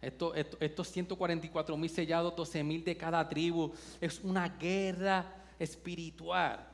estos 0.00 0.88
144 0.88 1.76
mil 1.76 1.90
sellados, 1.90 2.36
12 2.36 2.62
mil 2.62 2.84
de 2.84 2.96
cada 2.96 3.28
tribu, 3.28 3.72
es 4.00 4.20
una 4.20 4.48
guerra 4.48 5.26
espiritual 5.58 6.70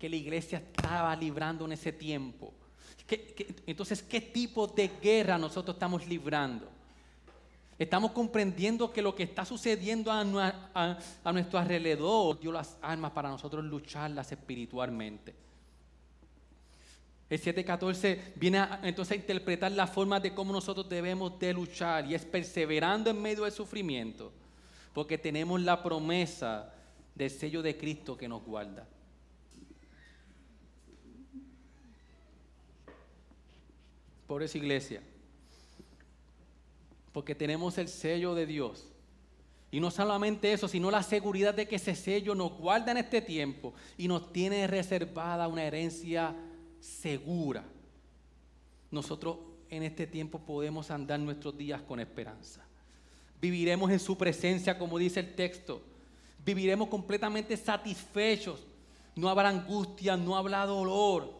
que 0.00 0.08
la 0.08 0.16
iglesia 0.16 0.58
estaba 0.58 1.14
librando 1.14 1.66
en 1.66 1.72
ese 1.72 1.92
tiempo. 1.92 2.54
entonces, 3.66 4.02
¿qué 4.02 4.20
tipo 4.22 4.66
de 4.66 4.90
guerra 5.00 5.36
nosotros 5.36 5.76
estamos 5.76 6.06
librando? 6.06 6.66
Estamos 7.78 8.12
comprendiendo 8.12 8.90
que 8.90 9.02
lo 9.02 9.14
que 9.14 9.24
está 9.24 9.44
sucediendo 9.44 10.10
a, 10.10 10.24
nuestro 11.32 11.58
alrededor 11.58 12.40
dio 12.40 12.50
las 12.50 12.78
armas 12.80 13.10
para 13.12 13.28
nosotros 13.28 13.62
lucharlas 13.64 14.32
espiritualmente. 14.32 15.34
El 17.28 17.40
7.14 17.40 18.32
viene 18.36 18.66
entonces 18.82 19.12
a 19.12 19.20
interpretar 19.20 19.70
la 19.72 19.86
forma 19.86 20.18
de 20.18 20.34
cómo 20.34 20.52
nosotros 20.52 20.88
debemos 20.88 21.38
de 21.38 21.52
luchar 21.52 22.06
y 22.06 22.14
es 22.14 22.24
perseverando 22.24 23.10
en 23.10 23.20
medio 23.20 23.44
del 23.44 23.52
sufrimiento, 23.52 24.32
porque 24.94 25.18
tenemos 25.18 25.60
la 25.60 25.82
promesa 25.82 26.72
del 27.14 27.30
sello 27.30 27.62
de 27.62 27.76
Cristo 27.76 28.16
que 28.16 28.28
nos 28.28 28.42
guarda. 28.42 28.86
Por 34.30 34.44
esa 34.44 34.58
iglesia. 34.58 35.02
Porque 37.10 37.34
tenemos 37.34 37.76
el 37.78 37.88
sello 37.88 38.32
de 38.36 38.46
Dios. 38.46 38.86
Y 39.72 39.80
no 39.80 39.90
solamente 39.90 40.52
eso, 40.52 40.68
sino 40.68 40.88
la 40.88 41.02
seguridad 41.02 41.52
de 41.52 41.66
que 41.66 41.74
ese 41.74 41.96
sello 41.96 42.36
nos 42.36 42.52
guarda 42.52 42.92
en 42.92 42.98
este 42.98 43.20
tiempo 43.20 43.74
y 43.98 44.06
nos 44.06 44.32
tiene 44.32 44.68
reservada 44.68 45.48
una 45.48 45.64
herencia 45.64 46.32
segura. 46.78 47.64
Nosotros 48.92 49.36
en 49.68 49.82
este 49.82 50.06
tiempo 50.06 50.38
podemos 50.38 50.92
andar 50.92 51.18
nuestros 51.18 51.58
días 51.58 51.82
con 51.82 51.98
esperanza. 51.98 52.64
Viviremos 53.40 53.90
en 53.90 53.98
su 53.98 54.16
presencia, 54.16 54.78
como 54.78 54.96
dice 54.96 55.18
el 55.18 55.34
texto. 55.34 55.82
Viviremos 56.44 56.86
completamente 56.86 57.56
satisfechos. 57.56 58.60
No 59.16 59.28
habrá 59.28 59.48
angustia, 59.48 60.16
no 60.16 60.36
habrá 60.36 60.64
dolor. 60.66 61.39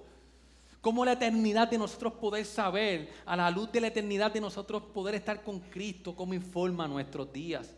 Como 0.80 1.04
la 1.04 1.12
eternidad 1.12 1.68
de 1.68 1.76
nosotros 1.76 2.14
poder 2.14 2.44
saber, 2.46 3.10
a 3.26 3.36
la 3.36 3.50
luz 3.50 3.70
de 3.70 3.80
la 3.80 3.88
eternidad 3.88 4.32
de 4.32 4.40
nosotros 4.40 4.82
poder 4.94 5.14
estar 5.14 5.42
con 5.42 5.60
Cristo, 5.60 6.16
como 6.16 6.32
informa 6.32 6.88
nuestros 6.88 7.30
días. 7.32 7.70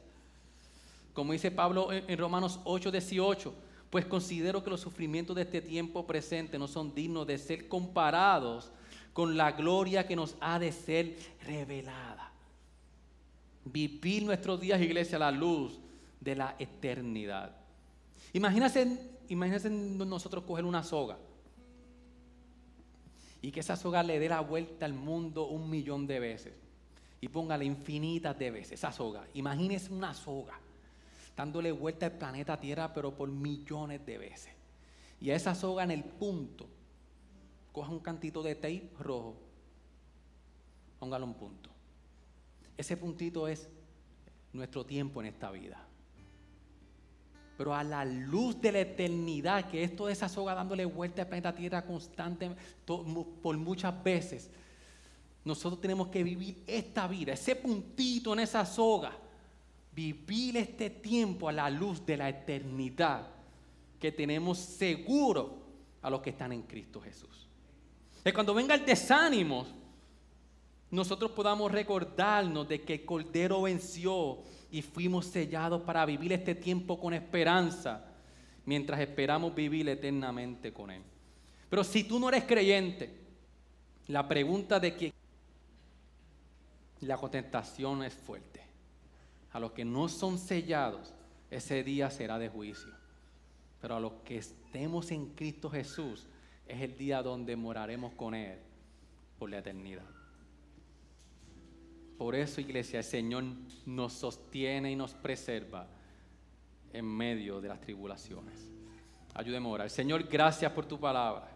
Como 1.12 1.32
dice 1.32 1.50
Pablo 1.50 1.92
en 1.92 2.16
Romanos 2.16 2.60
8, 2.64 2.92
18, 2.92 3.52
pues 3.90 4.06
considero 4.06 4.62
que 4.62 4.70
los 4.70 4.80
sufrimientos 4.80 5.34
de 5.34 5.42
este 5.42 5.60
tiempo 5.60 6.06
presente 6.06 6.58
no 6.58 6.68
son 6.68 6.94
dignos 6.94 7.26
de 7.26 7.38
ser 7.38 7.68
comparados 7.68 8.70
con 9.12 9.36
la 9.36 9.52
gloria 9.52 10.06
que 10.06 10.16
nos 10.16 10.36
ha 10.40 10.58
de 10.58 10.70
ser 10.70 11.16
revelada. 11.44 12.30
Vivir 13.64 14.22
nuestros 14.22 14.60
días, 14.60 14.80
iglesia, 14.80 15.16
a 15.16 15.20
la 15.20 15.30
luz 15.32 15.78
de 16.20 16.36
la 16.36 16.54
eternidad. 16.58 17.54
Imagínense, 18.32 18.96
imagínense 19.28 19.68
nosotros 19.68 20.44
coger 20.44 20.64
una 20.64 20.84
soga 20.84 21.18
y 23.42 23.50
que 23.50 23.60
esa 23.60 23.76
soga 23.76 24.02
le 24.04 24.18
dé 24.20 24.28
la 24.28 24.40
vuelta 24.40 24.86
al 24.86 24.94
mundo 24.94 25.48
un 25.48 25.68
millón 25.68 26.06
de 26.06 26.20
veces. 26.20 26.54
Y 27.20 27.28
póngale 27.28 27.64
infinitas 27.64 28.38
de 28.38 28.50
veces 28.50 28.72
esa 28.72 28.92
soga. 28.92 29.26
Imagínese 29.34 29.92
una 29.92 30.14
soga 30.14 30.58
dándole 31.36 31.72
vuelta 31.72 32.06
al 32.06 32.12
planeta 32.12 32.58
Tierra, 32.58 32.94
pero 32.94 33.14
por 33.14 33.28
millones 33.28 34.04
de 34.06 34.18
veces. 34.18 34.52
Y 35.20 35.30
a 35.30 35.36
esa 35.36 35.54
soga 35.54 35.82
en 35.82 35.90
el 35.90 36.04
punto, 36.04 36.68
coja 37.72 37.90
un 37.90 38.00
cantito 38.00 38.42
de 38.42 38.54
tape 38.54 38.90
rojo, 38.98 39.36
póngalo 40.98 41.26
un 41.26 41.34
punto. 41.34 41.70
Ese 42.76 42.96
puntito 42.96 43.48
es 43.48 43.68
nuestro 44.52 44.84
tiempo 44.84 45.20
en 45.20 45.28
esta 45.28 45.50
vida 45.50 45.86
pero 47.56 47.74
a 47.74 47.84
la 47.84 48.04
luz 48.04 48.60
de 48.60 48.72
la 48.72 48.80
eternidad, 48.80 49.68
que 49.70 49.84
es 49.84 49.94
toda 49.94 50.12
esa 50.12 50.28
soga 50.28 50.54
dándole 50.54 50.84
vuelta 50.84 51.22
al 51.22 51.28
planeta 51.28 51.54
Tierra 51.54 51.84
constante 51.84 52.50
por 52.86 53.56
muchas 53.56 54.02
veces, 54.02 54.50
nosotros 55.44 55.80
tenemos 55.80 56.08
que 56.08 56.22
vivir 56.22 56.62
esta 56.66 57.06
vida, 57.08 57.32
ese 57.32 57.56
puntito 57.56 58.32
en 58.32 58.40
esa 58.40 58.64
soga, 58.64 59.12
vivir 59.94 60.56
este 60.56 60.90
tiempo 60.90 61.48
a 61.48 61.52
la 61.52 61.68
luz 61.68 62.04
de 62.06 62.16
la 62.16 62.28
eternidad 62.28 63.28
que 63.98 64.12
tenemos 64.12 64.58
seguro 64.58 65.58
a 66.00 66.10
los 66.10 66.20
que 66.20 66.30
están 66.30 66.52
en 66.52 66.62
Cristo 66.62 67.00
Jesús. 67.00 67.48
Que 68.24 68.32
cuando 68.32 68.54
venga 68.54 68.74
el 68.74 68.84
desánimo, 68.84 69.66
nosotros 70.92 71.30
podamos 71.30 71.72
recordarnos 71.72 72.68
de 72.68 72.82
que 72.82 72.94
el 72.94 73.04
Cordero 73.06 73.62
venció 73.62 74.40
y 74.70 74.82
fuimos 74.82 75.24
sellados 75.24 75.80
para 75.82 76.04
vivir 76.04 76.34
este 76.34 76.54
tiempo 76.54 77.00
con 77.00 77.14
esperanza, 77.14 78.04
mientras 78.66 79.00
esperamos 79.00 79.54
vivir 79.54 79.88
eternamente 79.88 80.70
con 80.70 80.90
Él. 80.90 81.02
Pero 81.70 81.82
si 81.82 82.04
tú 82.04 82.18
no 82.18 82.28
eres 82.28 82.44
creyente, 82.44 83.10
la 84.08 84.28
pregunta 84.28 84.78
de 84.78 84.94
que 84.94 85.12
la 87.00 87.16
contestación 87.16 88.02
es 88.02 88.12
fuerte. 88.12 88.60
A 89.52 89.60
los 89.60 89.72
que 89.72 89.86
no 89.86 90.10
son 90.10 90.38
sellados, 90.38 91.14
ese 91.50 91.82
día 91.82 92.10
será 92.10 92.38
de 92.38 92.50
juicio. 92.50 92.92
Pero 93.80 93.96
a 93.96 94.00
los 94.00 94.12
que 94.24 94.36
estemos 94.36 95.10
en 95.10 95.34
Cristo 95.34 95.70
Jesús, 95.70 96.26
es 96.68 96.82
el 96.82 96.98
día 96.98 97.22
donde 97.22 97.56
moraremos 97.56 98.12
con 98.12 98.34
Él 98.34 98.58
por 99.38 99.48
la 99.48 99.58
eternidad. 99.58 100.21
Por 102.22 102.36
eso, 102.36 102.60
iglesia, 102.60 103.00
el 103.00 103.04
Señor 103.04 103.42
nos 103.84 104.12
sostiene 104.12 104.92
y 104.92 104.94
nos 104.94 105.12
preserva 105.12 105.88
en 106.92 107.04
medio 107.04 107.60
de 107.60 107.66
las 107.66 107.80
tribulaciones. 107.80 108.54
Ayúdeme 109.34 109.66
a 109.66 109.70
orar. 109.70 109.90
Señor, 109.90 110.22
gracias 110.28 110.70
por 110.70 110.86
tu 110.86 111.00
palabra. 111.00 111.48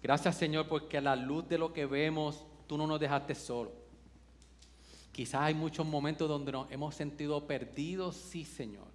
Gracias, 0.00 0.36
Señor, 0.36 0.68
porque 0.68 0.98
a 0.98 1.00
la 1.00 1.16
luz 1.16 1.48
de 1.48 1.58
lo 1.58 1.72
que 1.72 1.86
vemos, 1.86 2.46
tú 2.68 2.78
no 2.78 2.86
nos 2.86 3.00
dejaste 3.00 3.34
solos. 3.34 3.72
Quizás 5.10 5.40
hay 5.40 5.54
muchos 5.54 5.84
momentos 5.84 6.28
donde 6.28 6.52
nos 6.52 6.70
hemos 6.70 6.94
sentido 6.94 7.48
perdidos, 7.48 8.14
sí, 8.14 8.44
Señor. 8.44 8.86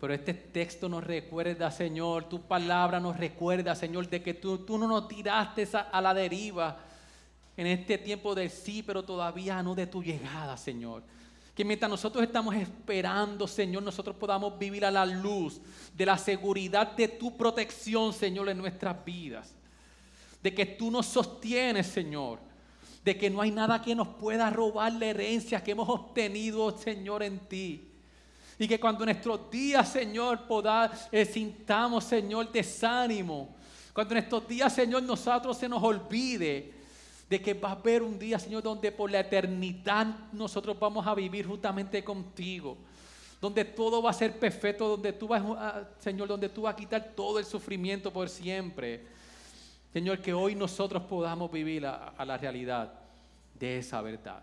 Pero 0.00 0.14
este 0.14 0.32
texto 0.32 0.88
nos 0.88 1.04
recuerda, 1.04 1.70
Señor, 1.70 2.26
tu 2.30 2.40
palabra 2.40 3.00
nos 3.00 3.18
recuerda, 3.18 3.74
Señor, 3.74 4.08
de 4.08 4.22
que 4.22 4.32
tú, 4.32 4.64
tú 4.64 4.78
no 4.78 4.88
nos 4.88 5.08
tiraste 5.08 5.68
a 5.74 6.00
la 6.00 6.14
deriva, 6.14 6.85
en 7.56 7.66
este 7.66 7.96
tiempo 7.96 8.34
del 8.34 8.50
sí, 8.50 8.82
pero 8.82 9.02
todavía 9.02 9.62
no 9.62 9.74
de 9.74 9.86
tu 9.86 10.02
llegada, 10.02 10.56
Señor. 10.56 11.02
Que 11.54 11.64
mientras 11.64 11.90
nosotros 11.90 12.22
estamos 12.22 12.54
esperando, 12.54 13.48
Señor, 13.48 13.82
nosotros 13.82 14.14
podamos 14.16 14.58
vivir 14.58 14.84
a 14.84 14.90
la 14.90 15.06
luz 15.06 15.58
de 15.94 16.04
la 16.04 16.18
seguridad 16.18 16.92
de 16.92 17.08
tu 17.08 17.34
protección, 17.34 18.12
Señor, 18.12 18.50
en 18.50 18.58
nuestras 18.58 19.02
vidas. 19.02 19.54
De 20.42 20.54
que 20.54 20.66
tú 20.66 20.90
nos 20.90 21.06
sostienes, 21.06 21.86
Señor. 21.86 22.40
De 23.02 23.16
que 23.16 23.30
no 23.30 23.40
hay 23.40 23.50
nada 23.50 23.80
que 23.80 23.94
nos 23.94 24.08
pueda 24.08 24.50
robar 24.50 24.92
la 24.92 25.06
herencia 25.06 25.64
que 25.64 25.70
hemos 25.70 25.88
obtenido, 25.88 26.76
Señor, 26.76 27.22
en 27.22 27.38
ti. 27.48 27.88
Y 28.58 28.68
que 28.68 28.78
cuando 28.78 29.06
nuestros 29.06 29.50
días, 29.50 29.90
Señor, 29.90 30.46
podamos, 30.46 31.08
eh, 31.10 31.24
sintamos, 31.24 32.04
Señor, 32.04 32.52
desánimo. 32.52 33.56
Cuando 33.94 34.12
en 34.12 34.24
estos 34.24 34.46
días, 34.46 34.74
Señor, 34.74 35.02
nosotros 35.02 35.56
se 35.56 35.70
nos 35.70 35.82
olvide 35.82 36.75
de 37.28 37.42
que 37.42 37.54
va 37.54 37.70
a 37.70 37.72
haber 37.72 38.02
un 38.02 38.18
día, 38.18 38.38
Señor, 38.38 38.62
donde 38.62 38.92
por 38.92 39.10
la 39.10 39.20
eternidad 39.20 40.06
nosotros 40.32 40.78
vamos 40.78 41.06
a 41.06 41.14
vivir 41.14 41.46
justamente 41.46 42.04
contigo. 42.04 42.76
Donde 43.40 43.64
todo 43.64 44.00
va 44.02 44.10
a 44.10 44.14
ser 44.14 44.38
perfecto, 44.38 44.88
donde 44.88 45.12
tú 45.12 45.28
vas, 45.28 45.42
a, 45.42 45.88
Señor, 45.98 46.28
donde 46.28 46.48
tú 46.48 46.62
vas 46.62 46.74
a 46.74 46.76
quitar 46.76 47.12
todo 47.14 47.38
el 47.38 47.44
sufrimiento 47.44 48.12
por 48.12 48.28
siempre. 48.28 49.04
Señor, 49.92 50.20
que 50.20 50.32
hoy 50.32 50.54
nosotros 50.54 51.02
podamos 51.02 51.50
vivir 51.50 51.86
a 51.86 52.24
la 52.24 52.36
realidad 52.36 52.92
de 53.58 53.78
esa 53.78 54.00
verdad. 54.02 54.42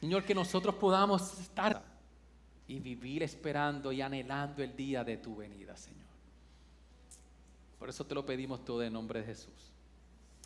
Señor, 0.00 0.24
que 0.24 0.34
nosotros 0.34 0.74
podamos 0.74 1.38
estar 1.38 1.82
y 2.66 2.80
vivir 2.80 3.22
esperando 3.22 3.92
y 3.92 4.00
anhelando 4.00 4.62
el 4.62 4.74
día 4.74 5.04
de 5.04 5.16
tu 5.16 5.36
venida, 5.36 5.76
Señor. 5.76 6.00
Por 7.78 7.88
eso 7.88 8.04
te 8.04 8.14
lo 8.14 8.24
pedimos 8.24 8.64
todo 8.64 8.82
en 8.82 8.92
nombre 8.92 9.20
de 9.20 9.26
Jesús. 9.26 9.71